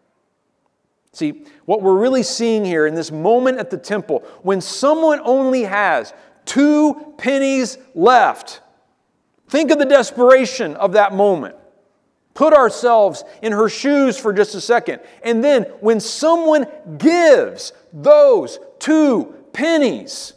See, 1.13 1.45
what 1.65 1.81
we're 1.81 1.97
really 1.97 2.23
seeing 2.23 2.63
here 2.65 2.85
in 2.85 2.93
this 2.93 3.11
moment 3.11 3.57
at 3.57 3.69
the 3.69 3.77
temple, 3.77 4.19
when 4.43 4.61
someone 4.61 5.21
only 5.23 5.63
has 5.63 6.13
two 6.45 7.13
pennies 7.17 7.77
left. 7.93 8.61
Think 9.47 9.71
of 9.71 9.79
the 9.79 9.85
desperation 9.85 10.75
of 10.75 10.93
that 10.93 11.13
moment. 11.13 11.55
Put 12.35 12.53
ourselves 12.53 13.23
in 13.41 13.53
her 13.53 13.69
shoes 13.69 14.19
for 14.19 14.33
just 14.33 14.53
a 14.55 14.61
second. 14.61 14.99
And 15.23 15.41
then, 15.41 15.63
when 15.79 16.01
someone 16.01 16.67
gives 16.97 17.71
those 17.93 18.59
two 18.77 19.33
pennies, 19.53 20.33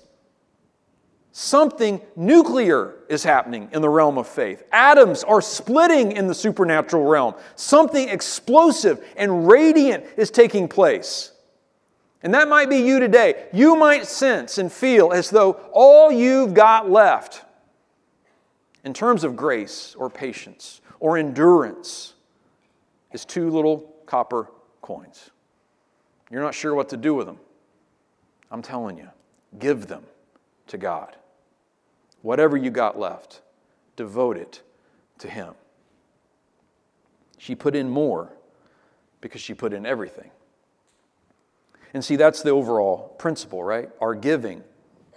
something 1.32 2.00
nuclear 2.14 2.94
is 3.08 3.24
happening 3.24 3.68
in 3.72 3.82
the 3.82 3.88
realm 3.88 4.16
of 4.16 4.28
faith. 4.28 4.62
Atoms 4.70 5.24
are 5.24 5.42
splitting 5.42 6.12
in 6.12 6.28
the 6.28 6.34
supernatural 6.36 7.04
realm. 7.04 7.34
Something 7.56 8.08
explosive 8.08 9.04
and 9.16 9.48
radiant 9.48 10.04
is 10.16 10.30
taking 10.30 10.68
place. 10.68 11.32
And 12.22 12.32
that 12.34 12.48
might 12.48 12.70
be 12.70 12.78
you 12.78 13.00
today. 13.00 13.48
You 13.52 13.74
might 13.74 14.06
sense 14.06 14.58
and 14.58 14.72
feel 14.72 15.12
as 15.12 15.30
though 15.30 15.52
all 15.72 16.12
you've 16.12 16.54
got 16.54 16.88
left 16.88 17.44
in 18.84 18.94
terms 18.94 19.24
of 19.24 19.36
grace 19.36 19.94
or 19.98 20.08
patience 20.08 20.80
or 21.00 21.18
endurance 21.18 22.14
is 23.12 23.24
two 23.24 23.50
little 23.50 23.94
copper 24.06 24.50
coins. 24.82 25.30
You're 26.30 26.42
not 26.42 26.54
sure 26.54 26.74
what 26.74 26.88
to 26.90 26.96
do 26.96 27.14
with 27.14 27.26
them. 27.26 27.38
I'm 28.50 28.62
telling 28.62 28.98
you, 28.98 29.08
give 29.58 29.86
them 29.86 30.04
to 30.68 30.78
God. 30.78 31.16
Whatever 32.22 32.56
you 32.56 32.70
got 32.70 32.98
left, 32.98 33.42
devote 33.96 34.36
it 34.36 34.62
to 35.18 35.28
Him. 35.28 35.54
She 37.38 37.54
put 37.54 37.74
in 37.76 37.88
more 37.88 38.32
because 39.20 39.40
she 39.40 39.54
put 39.54 39.72
in 39.72 39.86
everything. 39.86 40.30
And 41.94 42.04
see, 42.04 42.16
that's 42.16 42.42
the 42.42 42.50
overall 42.50 43.14
principle, 43.18 43.64
right? 43.64 43.88
Our 44.00 44.14
giving 44.14 44.62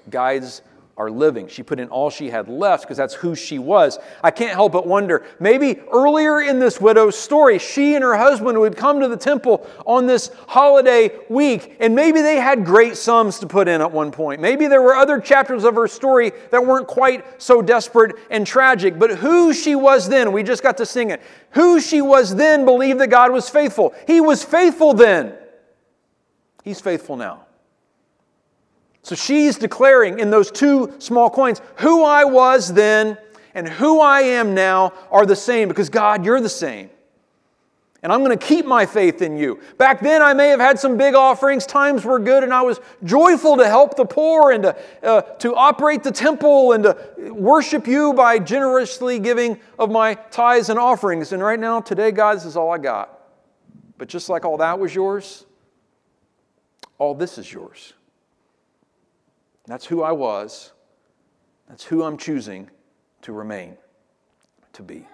guides 0.10 0.62
our 0.98 1.10
living. 1.10 1.48
She 1.48 1.64
put 1.64 1.80
in 1.80 1.90
all 1.90 2.10
she 2.10 2.30
had 2.30 2.48
left 2.48 2.84
because 2.84 2.98
that's 2.98 3.14
who 3.14 3.34
she 3.34 3.60
was. 3.60 3.98
I 4.24 4.32
can't 4.32 4.54
help 4.54 4.74
but 4.74 4.86
wonder 4.86 5.26
maybe 5.40 5.80
earlier 5.92 6.42
in 6.42 6.60
this 6.60 6.80
widow's 6.80 7.18
story, 7.18 7.60
she 7.60 7.96
and 7.96 8.04
her 8.04 8.16
husband 8.16 8.60
would 8.60 8.76
come 8.76 9.00
to 9.00 9.08
the 9.08 9.18
temple 9.18 9.68
on 9.86 10.06
this 10.06 10.32
holiday 10.48 11.12
week, 11.30 11.78
and 11.80 11.96
maybe 11.96 12.22
they 12.22 12.36
had 12.36 12.66
great 12.66 12.98
sums 12.98 13.40
to 13.40 13.48
put 13.48 13.68
in 13.68 13.82
at 13.82 13.92
one 13.92 14.12
point. 14.12 14.42
Maybe 14.42 14.68
there 14.68 14.82
were 14.82 14.96
other 14.96 15.20
chapters 15.20 15.64
of 15.64 15.76
her 15.76 15.88
story 15.88 16.32
that 16.52 16.66
weren't 16.66 16.88
quite 16.88 17.42
so 17.42 17.62
desperate 17.62 18.16
and 18.30 18.46
tragic. 18.46 19.00
But 19.00 19.18
who 19.18 19.54
she 19.54 19.76
was 19.76 20.10
then, 20.10 20.32
we 20.32 20.44
just 20.44 20.64
got 20.64 20.78
to 20.78 20.86
sing 20.86 21.12
it. 21.12 21.22
Who 21.52 21.80
she 21.80 22.02
was 22.02 22.36
then 22.36 22.66
believed 22.66 23.00
that 23.00 23.08
God 23.08 23.32
was 23.32 23.50
faithful. 23.50 23.94
He 24.08 24.22
was 24.22 24.44
faithful 24.44 24.94
then. 24.94 25.36
He's 26.64 26.80
faithful 26.80 27.16
now. 27.16 27.46
So 29.04 29.16
she's 29.16 29.58
declaring 29.58 30.20
in 30.20 30.30
those 30.30 30.52
two 30.52 30.94
small 31.00 31.30
coins 31.30 31.62
who 31.78 32.04
I 32.04 32.24
was 32.24 32.74
then 32.74 33.18
and 33.54 33.68
who 33.68 34.00
I 34.00 34.22
am 34.22 34.54
now 34.54 34.94
are 35.10 35.26
the 35.26 35.36
same 35.36 35.68
because 35.68 35.90
God, 35.90 36.24
you're 36.24 36.42
the 36.42 36.50
same. 36.50 36.90
And 38.04 38.12
I'm 38.12 38.24
going 38.24 38.38
to 38.38 38.46
keep 38.46 38.66
my 38.66 38.88
faith 38.88 39.22
in 39.22 39.38
you. 39.38 39.60
Back 39.78 40.00
then, 40.00 40.24
I 40.24 40.34
may 40.34 40.48
have 40.48 40.60
had 40.60 40.80
some 40.80 40.98
big 40.98 41.14
offerings. 41.14 41.68
Times 41.68 42.04
were 42.04 42.18
good, 42.18 42.44
and 42.44 42.52
I 42.52 42.64
was 42.64 42.80
joyful 43.04 43.58
to 43.58 43.68
help 43.68 43.96
the 43.96 44.06
poor 44.06 44.52
and 44.52 44.64
to, 44.64 44.76
uh, 45.04 45.22
to 45.22 45.54
operate 45.54 46.02
the 46.02 46.12
temple 46.12 46.72
and 46.72 46.84
to 46.84 46.98
worship 47.32 47.86
you 47.86 48.14
by 48.14 48.40
generously 48.40 49.20
giving 49.20 49.60
of 49.78 49.92
my 49.92 50.16
tithes 50.16 50.70
and 50.70 50.80
offerings. 50.80 51.32
And 51.32 51.44
right 51.44 51.60
now, 51.60 51.80
today, 51.80 52.10
God, 52.10 52.38
this 52.38 52.46
is 52.46 52.58
all 52.58 52.72
I 52.72 52.80
got. 52.80 53.20
But 54.00 54.08
just 54.08 54.30
like 54.30 54.46
all 54.46 54.58
that 54.58 54.80
was 54.80 54.96
yours, 54.96 55.46
all 56.98 57.14
this 57.14 57.38
is 57.38 57.54
yours. 57.54 57.94
That's 59.72 59.86
who 59.86 60.04
I 60.04 60.12
was. 60.12 60.74
That's 61.70 61.86
who 61.86 62.04
I'm 62.04 62.18
choosing 62.18 62.70
to 63.22 63.32
remain, 63.32 63.78
to 64.74 64.84
be. 64.84 65.08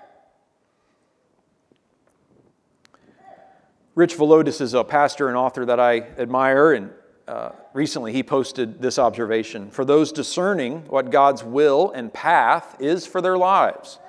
Rich 3.94 4.18
Villodas 4.18 4.60
is 4.60 4.74
a 4.74 4.84
pastor 4.84 5.28
and 5.28 5.38
author 5.38 5.64
that 5.66 5.80
I 5.80 6.00
admire, 6.00 6.72
and 6.72 6.90
uh, 7.28 7.52
recently 7.74 8.14
he 8.14 8.24
posted 8.24 8.82
this 8.82 8.98
observation 8.98 9.70
For 9.70 9.86
those 9.86 10.12
discerning 10.12 10.88
what 10.88 11.12
God's 11.12 11.44
will 11.44 11.92
and 11.92 12.12
path 12.12 12.78
is 12.80 13.06
for 13.06 13.22
their 13.22 13.38
lives, 13.38 14.00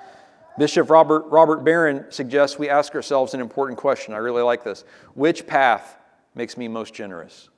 Bishop 0.57 0.89
Robert, 0.89 1.27
Robert 1.27 1.63
Barron 1.63 2.05
suggests 2.09 2.57
we 2.57 2.69
ask 2.69 2.95
ourselves 2.95 3.35
an 3.35 3.39
important 3.39 3.77
question. 3.77 4.15
I 4.15 4.17
really 4.17 4.41
like 4.41 4.63
this. 4.63 4.83
Which 5.13 5.45
path 5.45 5.95
makes 6.33 6.57
me 6.57 6.67
most 6.67 6.95
generous? 6.95 7.49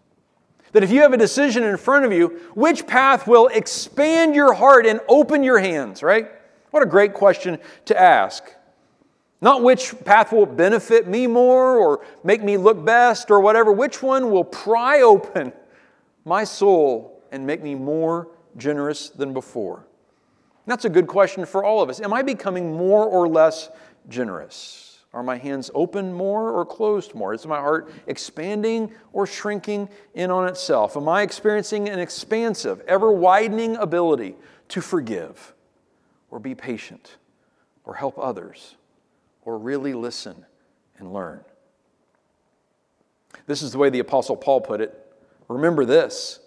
That 0.72 0.84
if 0.84 0.92
you 0.92 1.02
have 1.02 1.14
a 1.14 1.18
decision 1.18 1.64
in 1.64 1.78
front 1.78 2.06
of 2.06 2.14
you, 2.14 2.40
which 2.54 2.88
path 2.88 3.28
will 3.28 3.48
expand 3.48 4.36
your 4.36 4.54
heart 4.54 4.86
and 4.86 5.02
open 5.08 5.44
your 5.44 5.60
hands, 5.60 6.02
right? 6.02 6.32
What 6.72 6.84
a 6.84 6.86
great 6.86 7.14
question 7.14 7.60
to 7.86 8.00
ask. 8.00 8.44
Not 9.42 9.64
which 9.64 9.94
path 10.06 10.32
will 10.32 10.46
benefit 10.46 11.08
me 11.08 11.28
more 11.28 11.78
or 11.78 12.06
make 12.24 12.44
me 12.44 12.58
look 12.58 12.84
best 12.86 13.32
or 13.32 13.42
whatever. 13.42 13.72
Which 13.72 14.02
one 14.02 14.32
will 14.32 14.44
pry 14.44 15.02
open 15.02 15.52
my 16.24 16.44
soul 16.44 17.22
and 17.32 17.46
make 17.46 17.62
me 17.62 17.76
more 17.76 18.28
generous 18.56 19.10
than 19.10 19.34
before? 19.34 19.86
That's 20.68 20.86
a 20.86 20.90
good 20.90 21.08
question 21.08 21.46
for 21.46 21.64
all 21.64 21.82
of 21.82 21.90
us. 21.90 22.00
Am 22.00 22.14
I 22.14 22.22
becoming 22.22 22.78
more 22.78 23.06
or 23.06 23.28
less 23.28 23.70
generous? 24.08 24.91
Are 25.14 25.24
my 25.24 25.38
hands 25.38 25.70
open 25.74 26.14
more 26.14 26.52
or 26.52 26.66
closed 26.66 27.14
more? 27.14 27.34
Is 27.34 27.46
my 27.46 27.60
heart 27.60 27.92
expanding 28.08 28.94
or 29.12 29.28
shrinking 29.28 29.90
in 30.14 30.32
on 30.32 30.48
itself? 30.48 30.96
Am 30.96 31.10
I 31.10 31.22
experiencing 31.22 31.90
an 31.90 32.00
expansive, 32.00 32.82
ever 32.88 33.12
widening 33.12 33.76
ability 33.76 34.36
to 34.70 34.82
forgive 34.82 35.54
or 36.30 36.40
be 36.40 36.56
patient 36.56 37.18
or 37.84 37.96
help 37.96 38.18
others 38.18 38.76
or 39.44 39.58
really 39.58 39.94
listen 39.94 40.46
and 40.98 41.14
learn? 41.14 41.42
This 43.48 43.62
is 43.62 43.74
the 43.74 43.78
way 43.78 43.90
the 43.90 44.00
Apostle 44.00 44.38
Paul 44.38 44.62
put 44.62 44.80
it. 44.80 44.98
Remember 45.50 45.84
this 45.84 46.40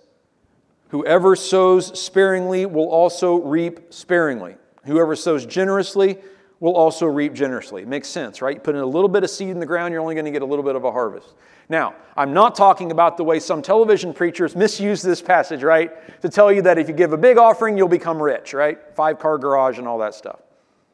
whoever 0.89 1.37
sows 1.37 2.01
sparingly 2.01 2.65
will 2.65 2.89
also 2.89 3.35
reap 3.35 3.93
sparingly. 3.93 4.57
Whoever 4.85 5.17
sows 5.17 5.45
generously 5.45 6.19
will 6.65 6.77
also 6.77 7.05
reap 7.05 7.35
generously. 7.35 7.83
It 7.83 7.89
makes 7.89 8.09
sense, 8.09 8.41
right? 8.41 8.55
You 8.55 8.61
put 8.61 8.75
in 8.75 8.81
a 8.81 8.87
little 8.87 9.11
bit 9.11 9.23
of 9.23 9.29
seed 9.29 9.51
in 9.51 9.61
the 9.61 9.67
ground, 9.67 9.93
you're 9.93 10.01
only 10.01 10.15
going 10.15 10.25
to 10.25 10.31
get 10.31 10.41
a 10.41 10.47
little 10.47 10.65
bit 10.65 10.77
of 10.77 10.85
a 10.85 10.91
harvest. 10.91 11.35
Now, 11.69 11.95
I'm 12.17 12.33
not 12.33 12.55
talking 12.55 12.91
about 12.91 13.19
the 13.19 13.25
way 13.25 13.39
some 13.39 13.61
television 13.61 14.15
preachers 14.15 14.57
misuse 14.57 15.03
this 15.03 15.21
passage, 15.21 15.63
right? 15.63 15.93
To 16.23 16.31
tell 16.31 16.51
you 16.51 16.63
that 16.63 16.79
if 16.79 16.89
you 16.89 16.95
give 16.95 17.13
a 17.13 17.19
big 17.19 17.37
offering, 17.37 17.77
you'll 17.77 17.89
become 17.89 18.21
rich, 18.21 18.55
right? 18.55 18.79
Five 18.97 19.19
car 19.19 19.37
garage 19.37 19.77
and 19.77 19.87
all 19.87 19.99
that 19.99 20.15
stuff. 20.15 20.41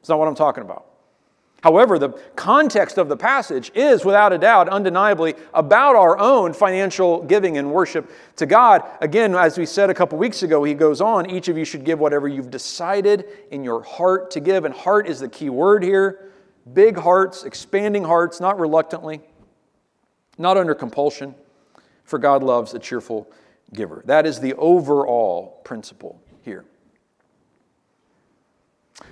It's 0.00 0.08
not 0.08 0.18
what 0.18 0.26
I'm 0.26 0.34
talking 0.34 0.64
about. 0.64 0.89
However, 1.62 1.98
the 1.98 2.10
context 2.36 2.96
of 2.96 3.08
the 3.08 3.16
passage 3.16 3.70
is, 3.74 4.04
without 4.04 4.32
a 4.32 4.38
doubt, 4.38 4.68
undeniably 4.68 5.34
about 5.52 5.94
our 5.94 6.18
own 6.18 6.52
financial 6.52 7.22
giving 7.22 7.58
and 7.58 7.70
worship 7.72 8.10
to 8.36 8.46
God. 8.46 8.82
Again, 9.00 9.34
as 9.34 9.58
we 9.58 9.66
said 9.66 9.90
a 9.90 9.94
couple 9.94 10.16
weeks 10.18 10.42
ago, 10.42 10.64
he 10.64 10.74
goes 10.74 11.00
on 11.00 11.30
each 11.30 11.48
of 11.48 11.58
you 11.58 11.64
should 11.64 11.84
give 11.84 11.98
whatever 11.98 12.28
you've 12.28 12.50
decided 12.50 13.26
in 13.50 13.62
your 13.62 13.82
heart 13.82 14.30
to 14.32 14.40
give. 14.40 14.64
And 14.64 14.74
heart 14.74 15.08
is 15.08 15.20
the 15.20 15.28
key 15.28 15.50
word 15.50 15.82
here 15.82 16.26
big 16.72 16.96
hearts, 16.96 17.44
expanding 17.44 18.04
hearts, 18.04 18.40
not 18.40 18.60
reluctantly, 18.60 19.20
not 20.38 20.56
under 20.56 20.74
compulsion, 20.74 21.34
for 22.04 22.18
God 22.18 22.42
loves 22.42 22.74
a 22.74 22.78
cheerful 22.78 23.30
giver. 23.72 24.02
That 24.06 24.26
is 24.26 24.40
the 24.40 24.54
overall 24.54 25.60
principle. 25.64 26.20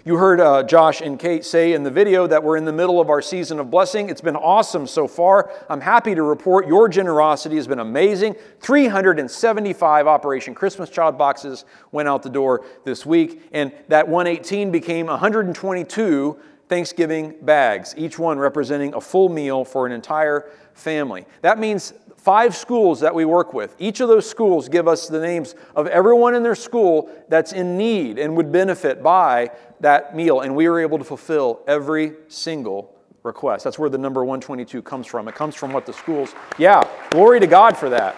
You 0.08 0.16
heard 0.16 0.40
uh, 0.40 0.62
Josh 0.62 1.02
and 1.02 1.18
Kate 1.18 1.44
say 1.44 1.74
in 1.74 1.82
the 1.82 1.90
video 1.90 2.26
that 2.26 2.42
we're 2.42 2.56
in 2.56 2.64
the 2.64 2.72
middle 2.72 2.98
of 2.98 3.10
our 3.10 3.20
season 3.20 3.58
of 3.58 3.70
blessing. 3.70 4.08
It's 4.08 4.22
been 4.22 4.36
awesome 4.36 4.86
so 4.86 5.06
far. 5.06 5.52
I'm 5.68 5.82
happy 5.82 6.14
to 6.14 6.22
report 6.22 6.66
your 6.66 6.88
generosity 6.88 7.56
has 7.56 7.66
been 7.66 7.78
amazing. 7.78 8.36
375 8.60 10.06
Operation 10.06 10.54
Christmas 10.54 10.88
Child 10.88 11.18
boxes 11.18 11.66
went 11.92 12.08
out 12.08 12.22
the 12.22 12.30
door 12.30 12.64
this 12.84 13.04
week, 13.04 13.42
and 13.52 13.70
that 13.88 14.08
118 14.08 14.70
became 14.70 15.08
122 15.08 16.38
Thanksgiving 16.68 17.34
bags, 17.42 17.94
each 17.98 18.18
one 18.18 18.38
representing 18.38 18.94
a 18.94 19.00
full 19.02 19.28
meal 19.28 19.62
for 19.62 19.84
an 19.84 19.92
entire 19.92 20.50
family. 20.72 21.26
That 21.42 21.58
means 21.58 21.92
five 22.18 22.54
schools 22.54 23.00
that 23.00 23.14
we 23.14 23.24
work 23.24 23.54
with. 23.54 23.74
Each 23.78 24.00
of 24.00 24.08
those 24.08 24.28
schools 24.28 24.68
give 24.68 24.86
us 24.86 25.08
the 25.08 25.20
names 25.20 25.54
of 25.74 25.86
everyone 25.86 26.34
in 26.34 26.42
their 26.42 26.54
school 26.54 27.10
that's 27.28 27.52
in 27.52 27.78
need 27.78 28.18
and 28.18 28.36
would 28.36 28.52
benefit 28.52 29.02
by 29.02 29.50
that 29.80 30.14
meal. 30.14 30.40
And 30.40 30.54
we 30.54 30.68
were 30.68 30.80
able 30.80 30.98
to 30.98 31.04
fulfill 31.04 31.62
every 31.66 32.14
single 32.28 32.94
request. 33.22 33.64
That's 33.64 33.78
where 33.78 33.88
the 33.88 33.98
number 33.98 34.24
122 34.24 34.82
comes 34.82 35.06
from. 35.06 35.28
It 35.28 35.34
comes 35.34 35.54
from 35.54 35.72
what 35.72 35.86
the 35.86 35.92
schools, 35.92 36.34
yeah, 36.58 36.86
glory 37.10 37.40
to 37.40 37.46
God 37.46 37.76
for 37.76 37.88
that. 37.90 38.16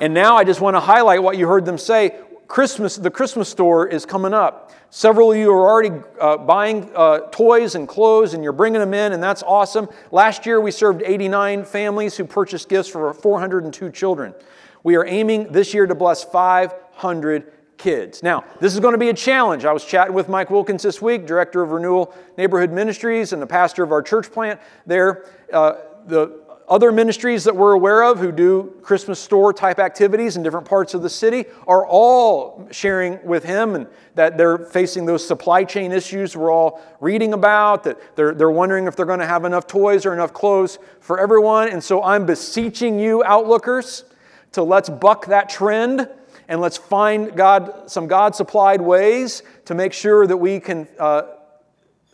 And 0.00 0.12
now 0.12 0.36
I 0.36 0.44
just 0.44 0.60
want 0.60 0.74
to 0.74 0.80
highlight 0.80 1.22
what 1.22 1.38
you 1.38 1.46
heard 1.46 1.64
them 1.64 1.78
say. 1.78 2.20
Christmas, 2.48 2.96
the 2.96 3.10
Christmas 3.10 3.48
store 3.48 3.86
is 3.86 4.04
coming 4.04 4.34
up. 4.34 4.72
Several 4.90 5.32
of 5.32 5.38
you 5.38 5.50
are 5.50 5.68
already 5.68 5.90
uh, 6.20 6.36
buying 6.36 6.90
uh, 6.94 7.20
toys 7.30 7.74
and 7.74 7.88
clothes 7.88 8.34
and 8.34 8.44
you're 8.44 8.52
bringing 8.52 8.80
them 8.80 8.94
in, 8.94 9.12
and 9.12 9.22
that's 9.22 9.42
awesome. 9.42 9.88
Last 10.12 10.46
year 10.46 10.60
we 10.60 10.70
served 10.70 11.02
89 11.04 11.64
families 11.64 12.16
who 12.16 12.24
purchased 12.24 12.68
gifts 12.68 12.88
for 12.88 13.12
402 13.12 13.90
children. 13.90 14.34
We 14.82 14.96
are 14.96 15.06
aiming 15.06 15.50
this 15.52 15.74
year 15.74 15.86
to 15.86 15.94
bless 15.94 16.22
500 16.22 17.52
kids. 17.78 18.22
Now, 18.22 18.44
this 18.60 18.74
is 18.74 18.80
going 18.80 18.92
to 18.92 18.98
be 18.98 19.08
a 19.08 19.14
challenge. 19.14 19.64
I 19.64 19.72
was 19.72 19.84
chatting 19.84 20.14
with 20.14 20.28
Mike 20.28 20.50
Wilkins 20.50 20.82
this 20.82 21.02
week, 21.02 21.26
director 21.26 21.62
of 21.62 21.70
Renewal 21.70 22.14
Neighborhood 22.36 22.70
Ministries 22.70 23.32
and 23.32 23.40
the 23.40 23.46
pastor 23.46 23.82
of 23.82 23.92
our 23.92 24.02
church 24.02 24.30
plant 24.30 24.60
there. 24.86 25.26
Uh, 25.52 25.74
the 26.06 26.43
other 26.68 26.90
ministries 26.90 27.44
that 27.44 27.54
we're 27.54 27.72
aware 27.72 28.02
of 28.02 28.18
who 28.18 28.32
do 28.32 28.74
Christmas 28.82 29.20
store 29.20 29.52
type 29.52 29.78
activities 29.78 30.36
in 30.36 30.42
different 30.42 30.66
parts 30.66 30.94
of 30.94 31.02
the 31.02 31.10
city 31.10 31.44
are 31.66 31.86
all 31.86 32.66
sharing 32.70 33.24
with 33.24 33.44
him 33.44 33.74
and 33.74 33.86
that 34.14 34.38
they're 34.38 34.58
facing 34.58 35.04
those 35.04 35.26
supply 35.26 35.64
chain 35.64 35.92
issues 35.92 36.36
we're 36.36 36.50
all 36.50 36.80
reading 37.00 37.34
about, 37.34 37.84
that 37.84 37.98
they're, 38.16 38.32
they're 38.32 38.50
wondering 38.50 38.86
if 38.86 38.96
they're 38.96 39.04
going 39.04 39.18
to 39.20 39.26
have 39.26 39.44
enough 39.44 39.66
toys 39.66 40.06
or 40.06 40.14
enough 40.14 40.32
clothes 40.32 40.78
for 41.00 41.20
everyone. 41.20 41.68
And 41.68 41.82
so 41.82 42.02
I'm 42.02 42.24
beseeching 42.24 42.98
you, 42.98 43.22
outlookers, 43.24 44.04
to 44.52 44.62
let's 44.62 44.88
buck 44.88 45.26
that 45.26 45.50
trend 45.50 46.08
and 46.48 46.60
let's 46.60 46.76
find 46.76 47.36
God, 47.36 47.90
some 47.90 48.06
God 48.06 48.34
supplied 48.34 48.80
ways 48.80 49.42
to 49.66 49.74
make 49.74 49.92
sure 49.92 50.26
that 50.26 50.36
we 50.36 50.60
can 50.60 50.88
uh, 50.98 51.22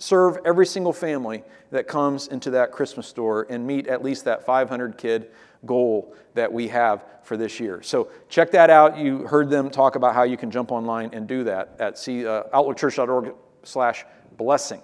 serve 0.00 0.38
every 0.46 0.66
single 0.66 0.92
family 0.92 1.44
that 1.70 1.86
comes 1.86 2.26
into 2.28 2.50
that 2.50 2.72
Christmas 2.72 3.06
store 3.06 3.46
and 3.50 3.66
meet 3.66 3.86
at 3.86 4.02
least 4.02 4.24
that 4.24 4.44
500 4.44 4.96
kid 4.96 5.30
goal 5.66 6.14
that 6.34 6.50
we 6.50 6.68
have 6.68 7.04
for 7.22 7.36
this 7.36 7.60
year. 7.60 7.82
So 7.82 8.10
check 8.28 8.50
that 8.52 8.70
out. 8.70 8.96
You 8.96 9.26
heard 9.26 9.50
them 9.50 9.70
talk 9.70 9.96
about 9.96 10.14
how 10.14 10.22
you 10.22 10.38
can 10.38 10.50
jump 10.50 10.72
online 10.72 11.10
and 11.12 11.28
do 11.28 11.44
that 11.44 11.76
at 11.78 11.98
see, 11.98 12.26
uh, 12.26 12.44
outlookchurch.org 12.54 13.34
slash 13.62 14.04
blessing. 14.36 14.80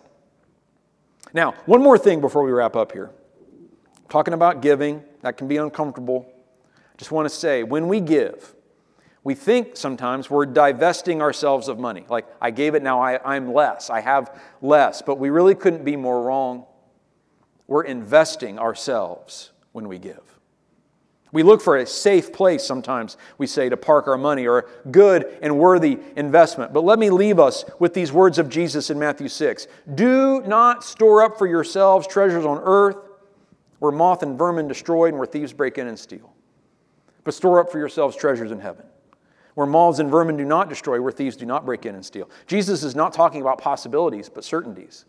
Now, 1.32 1.52
one 1.64 1.82
more 1.82 1.98
thing 1.98 2.20
before 2.20 2.42
we 2.42 2.52
wrap 2.52 2.76
up 2.76 2.92
here. 2.92 3.10
Talking 4.08 4.34
about 4.34 4.60
giving, 4.60 5.02
that 5.22 5.36
can 5.36 5.48
be 5.48 5.56
uncomfortable. 5.56 6.30
Just 6.98 7.10
want 7.10 7.28
to 7.28 7.34
say, 7.34 7.62
when 7.62 7.88
we 7.88 8.00
give, 8.00 8.54
we 9.26 9.34
think 9.34 9.76
sometimes 9.76 10.30
we're 10.30 10.46
divesting 10.46 11.20
ourselves 11.20 11.66
of 11.66 11.80
money. 11.80 12.04
Like, 12.08 12.28
I 12.40 12.52
gave 12.52 12.76
it, 12.76 12.82
now 12.84 13.00
I, 13.00 13.34
am 13.34 13.52
less, 13.52 13.90
I 13.90 14.00
have 14.00 14.40
less. 14.62 15.02
But 15.02 15.18
we 15.18 15.30
really 15.30 15.56
couldn't 15.56 15.84
be 15.84 15.96
more 15.96 16.22
wrong. 16.22 16.64
We're 17.66 17.82
investing 17.82 18.60
ourselves 18.60 19.50
when 19.72 19.88
we 19.88 19.98
give. 19.98 20.22
We 21.32 21.42
look 21.42 21.60
for 21.60 21.76
a 21.76 21.86
safe 21.86 22.32
place 22.32 22.62
sometimes, 22.62 23.16
we 23.36 23.48
say, 23.48 23.68
to 23.68 23.76
park 23.76 24.06
our 24.06 24.16
money 24.16 24.46
or 24.46 24.58
a 24.58 24.88
good 24.90 25.36
and 25.42 25.58
worthy 25.58 25.98
investment. 26.14 26.72
But 26.72 26.84
let 26.84 27.00
me 27.00 27.10
leave 27.10 27.40
us 27.40 27.64
with 27.80 27.94
these 27.94 28.12
words 28.12 28.38
of 28.38 28.48
Jesus 28.48 28.90
in 28.90 28.98
Matthew 29.00 29.26
6 29.26 29.66
Do 29.92 30.40
not 30.42 30.84
store 30.84 31.24
up 31.24 31.36
for 31.36 31.48
yourselves 31.48 32.06
treasures 32.06 32.46
on 32.46 32.60
earth 32.62 32.98
where 33.80 33.90
moth 33.90 34.22
and 34.22 34.38
vermin 34.38 34.68
destroy 34.68 35.06
and 35.06 35.18
where 35.18 35.26
thieves 35.26 35.52
break 35.52 35.78
in 35.78 35.88
and 35.88 35.98
steal, 35.98 36.32
but 37.24 37.34
store 37.34 37.58
up 37.58 37.72
for 37.72 37.80
yourselves 37.80 38.14
treasures 38.14 38.52
in 38.52 38.60
heaven 38.60 38.86
where 39.56 39.66
moths 39.66 40.00
and 40.00 40.10
vermin 40.10 40.36
do 40.36 40.44
not 40.44 40.68
destroy, 40.68 41.00
where 41.00 41.10
thieves 41.10 41.34
do 41.34 41.46
not 41.46 41.64
break 41.64 41.86
in 41.86 41.94
and 41.94 42.04
steal. 42.04 42.28
Jesus 42.46 42.82
is 42.82 42.94
not 42.94 43.14
talking 43.14 43.40
about 43.40 43.56
possibilities, 43.58 44.28
but 44.28 44.44
certainties. 44.44 45.06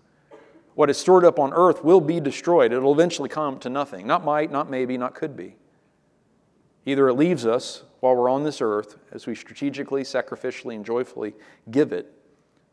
What 0.73 0.89
is 0.89 0.97
stored 0.97 1.25
up 1.25 1.37
on 1.37 1.51
earth 1.53 1.83
will 1.83 1.99
be 1.99 2.21
destroyed. 2.21 2.71
It'll 2.71 2.93
eventually 2.93 3.27
come 3.27 3.59
to 3.59 3.69
nothing. 3.69 4.07
Not 4.07 4.23
might, 4.23 4.49
not 4.49 4.69
maybe, 4.69 4.97
not 4.97 5.15
could 5.15 5.35
be. 5.35 5.57
Either 6.85 7.09
it 7.09 7.15
leaves 7.15 7.45
us 7.45 7.83
while 7.99 8.15
we're 8.15 8.29
on 8.29 8.45
this 8.45 8.61
earth 8.61 8.97
as 9.11 9.27
we 9.27 9.35
strategically, 9.35 10.03
sacrificially, 10.03 10.75
and 10.75 10.85
joyfully 10.85 11.33
give 11.69 11.91
it, 11.91 12.09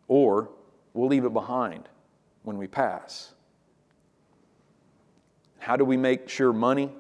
or 0.07 0.51
we'll 0.93 1.09
leave 1.09 1.25
it 1.25 1.33
behind 1.33 1.89
when 2.45 2.57
we 2.57 2.69
pass. 2.69 3.33
How 5.59 5.75
do 5.75 5.85
we 5.85 5.97
make 5.97 6.29
sure 6.29 6.53
money 6.53 6.93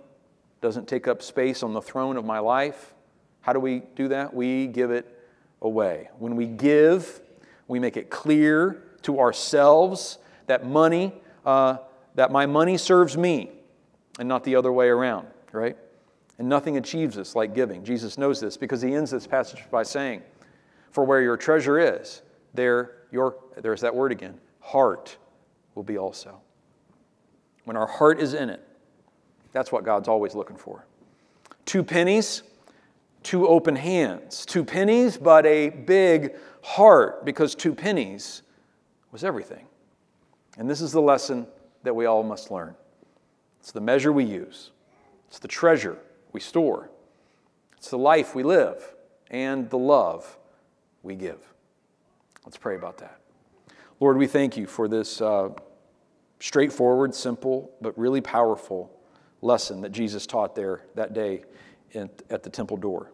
doesn't 0.60 0.88
take 0.88 1.06
up 1.06 1.22
space 1.22 1.62
on 1.62 1.74
the 1.74 1.82
throne 1.82 2.16
of 2.16 2.24
my 2.24 2.40
life? 2.40 2.92
How 3.44 3.52
do 3.52 3.60
we 3.60 3.82
do 3.94 4.08
that? 4.08 4.32
We 4.32 4.66
give 4.68 4.90
it 4.90 5.06
away. 5.60 6.08
When 6.18 6.34
we 6.34 6.46
give, 6.46 7.20
we 7.68 7.78
make 7.78 7.98
it 7.98 8.08
clear 8.08 8.82
to 9.02 9.20
ourselves 9.20 10.16
that 10.46 10.66
money, 10.66 11.12
uh, 11.44 11.76
that 12.14 12.32
my 12.32 12.46
money 12.46 12.78
serves 12.78 13.18
me 13.18 13.50
and 14.18 14.26
not 14.26 14.44
the 14.44 14.56
other 14.56 14.72
way 14.72 14.88
around, 14.88 15.26
right? 15.52 15.76
And 16.38 16.48
nothing 16.48 16.78
achieves 16.78 17.16
this 17.16 17.36
like 17.36 17.54
giving. 17.54 17.84
Jesus 17.84 18.16
knows 18.16 18.40
this 18.40 18.56
because 18.56 18.80
he 18.80 18.94
ends 18.94 19.10
this 19.10 19.26
passage 19.26 19.62
by 19.70 19.82
saying, 19.82 20.22
For 20.90 21.04
where 21.04 21.20
your 21.20 21.36
treasure 21.36 21.78
is, 21.78 22.22
there 22.54 22.92
your 23.10 23.36
there's 23.58 23.82
that 23.82 23.94
word 23.94 24.10
again, 24.10 24.40
heart 24.60 25.18
will 25.74 25.82
be 25.82 25.98
also. 25.98 26.40
When 27.66 27.76
our 27.76 27.86
heart 27.86 28.20
is 28.20 28.32
in 28.32 28.48
it, 28.48 28.66
that's 29.52 29.70
what 29.70 29.84
God's 29.84 30.08
always 30.08 30.34
looking 30.34 30.56
for. 30.56 30.86
Two 31.66 31.84
pennies 31.84 32.42
two 33.24 33.48
open 33.48 33.74
hands. 33.74 34.46
Two 34.46 34.64
pennies, 34.64 35.16
but 35.16 35.44
a 35.46 35.70
big 35.70 36.36
heart, 36.62 37.24
because 37.24 37.54
two 37.54 37.74
pennies 37.74 38.42
was 39.10 39.24
everything. 39.24 39.66
And 40.56 40.70
this 40.70 40.80
is 40.80 40.92
the 40.92 41.02
lesson 41.02 41.48
that 41.82 41.96
we 41.96 42.06
all 42.06 42.22
must 42.22 42.50
learn 42.50 42.76
it's 43.60 43.72
the 43.72 43.80
measure 43.80 44.12
we 44.12 44.24
use, 44.24 44.70
it's 45.28 45.38
the 45.38 45.48
treasure 45.48 45.98
we 46.32 46.40
store, 46.40 46.90
it's 47.78 47.88
the 47.88 47.98
life 47.98 48.34
we 48.34 48.42
live, 48.42 48.94
and 49.30 49.68
the 49.70 49.78
love 49.78 50.38
we 51.02 51.14
give. 51.14 51.38
Let's 52.44 52.58
pray 52.58 52.76
about 52.76 52.98
that. 52.98 53.20
Lord, 54.00 54.18
we 54.18 54.26
thank 54.26 54.56
you 54.56 54.66
for 54.66 54.86
this 54.86 55.22
uh, 55.22 55.48
straightforward, 56.40 57.14
simple, 57.14 57.70
but 57.80 57.98
really 57.98 58.20
powerful 58.20 58.90
lesson 59.40 59.80
that 59.80 59.92
Jesus 59.92 60.26
taught 60.26 60.54
there 60.54 60.82
that 60.94 61.14
day 61.14 61.44
at 61.94 62.42
the 62.42 62.50
temple 62.50 62.76
door. 62.76 63.12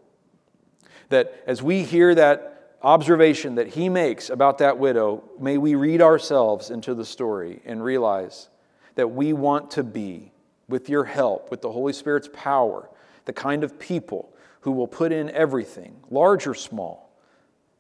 That 1.09 1.43
as 1.47 1.63
we 1.63 1.83
hear 1.83 2.15
that 2.15 2.77
observation 2.83 3.57
that 3.57 3.69
he 3.69 3.89
makes 3.89 4.31
about 4.31 4.59
that 4.59 4.79
widow, 4.79 5.25
may 5.39 5.59
we 5.59 5.75
read 5.75 6.01
ourselves 6.01 6.71
into 6.71 6.95
the 6.95 7.05
story 7.05 7.61
and 7.65 7.83
realize 7.83 8.49
that 8.95 9.09
we 9.09 9.33
want 9.33 9.71
to 9.73 9.83
be, 9.83 10.33
with 10.69 10.89
your 10.89 11.05
help, 11.05 11.51
with 11.51 11.61
the 11.63 11.73
Holy 11.73 11.93
Spirit's 11.93 12.29
power, 12.33 12.89
the 13.25 13.33
kind 13.33 13.65
of 13.65 13.79
people 13.79 14.33
who 14.61 14.73
will 14.73 14.87
put 14.87 15.13
in 15.13 15.29
everything, 15.31 15.97
large 16.11 16.47
or 16.47 16.55
small, 16.55 17.11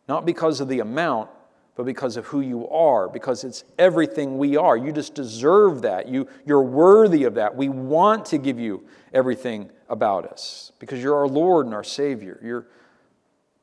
not 0.08 0.26
because 0.26 0.60
of 0.60 0.68
the 0.68 0.80
amount, 0.80 1.30
but 1.76 1.84
because 1.84 2.16
of 2.16 2.26
who 2.26 2.40
you 2.40 2.68
are, 2.68 3.08
because 3.08 3.44
it's 3.44 3.64
everything 3.78 4.38
we 4.38 4.56
are. 4.56 4.76
You 4.76 4.92
just 4.92 5.14
deserve 5.14 5.82
that. 5.82 6.08
You, 6.08 6.26
you're 6.44 6.62
worthy 6.62 7.24
of 7.24 7.34
that. 7.34 7.56
We 7.56 7.68
want 7.68 8.26
to 8.26 8.38
give 8.38 8.58
you 8.58 8.84
everything 9.14 9.70
about 9.88 10.26
us 10.26 10.72
because 10.78 11.02
you're 11.02 11.16
our 11.16 11.28
Lord 11.28 11.66
and 11.66 11.74
our 11.74 11.84
Savior. 11.84 12.38
You're 12.42 12.66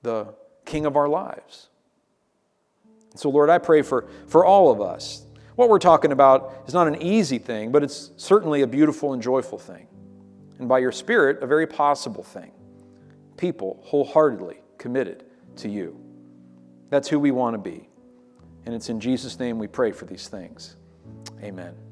the 0.01 0.33
King 0.65 0.85
of 0.85 0.95
our 0.95 1.07
lives. 1.07 1.69
So, 3.15 3.29
Lord, 3.29 3.49
I 3.49 3.57
pray 3.57 3.81
for, 3.81 4.07
for 4.27 4.45
all 4.45 4.71
of 4.71 4.81
us. 4.81 5.25
What 5.55 5.69
we're 5.69 5.79
talking 5.79 6.11
about 6.11 6.63
is 6.67 6.73
not 6.73 6.87
an 6.87 7.01
easy 7.01 7.39
thing, 7.39 7.71
but 7.71 7.83
it's 7.83 8.11
certainly 8.17 8.61
a 8.61 8.67
beautiful 8.67 9.13
and 9.13 9.21
joyful 9.21 9.57
thing. 9.57 9.87
And 10.59 10.69
by 10.69 10.79
your 10.79 10.91
Spirit, 10.91 11.41
a 11.41 11.47
very 11.47 11.65
possible 11.65 12.23
thing. 12.23 12.51
People 13.37 13.79
wholeheartedly 13.83 14.57
committed 14.77 15.25
to 15.57 15.69
you. 15.69 15.99
That's 16.89 17.07
who 17.07 17.19
we 17.19 17.31
want 17.31 17.53
to 17.55 17.57
be. 17.57 17.89
And 18.65 18.75
it's 18.75 18.89
in 18.89 18.99
Jesus' 18.99 19.39
name 19.39 19.57
we 19.57 19.67
pray 19.67 19.91
for 19.91 20.05
these 20.05 20.27
things. 20.27 20.75
Amen. 21.41 21.86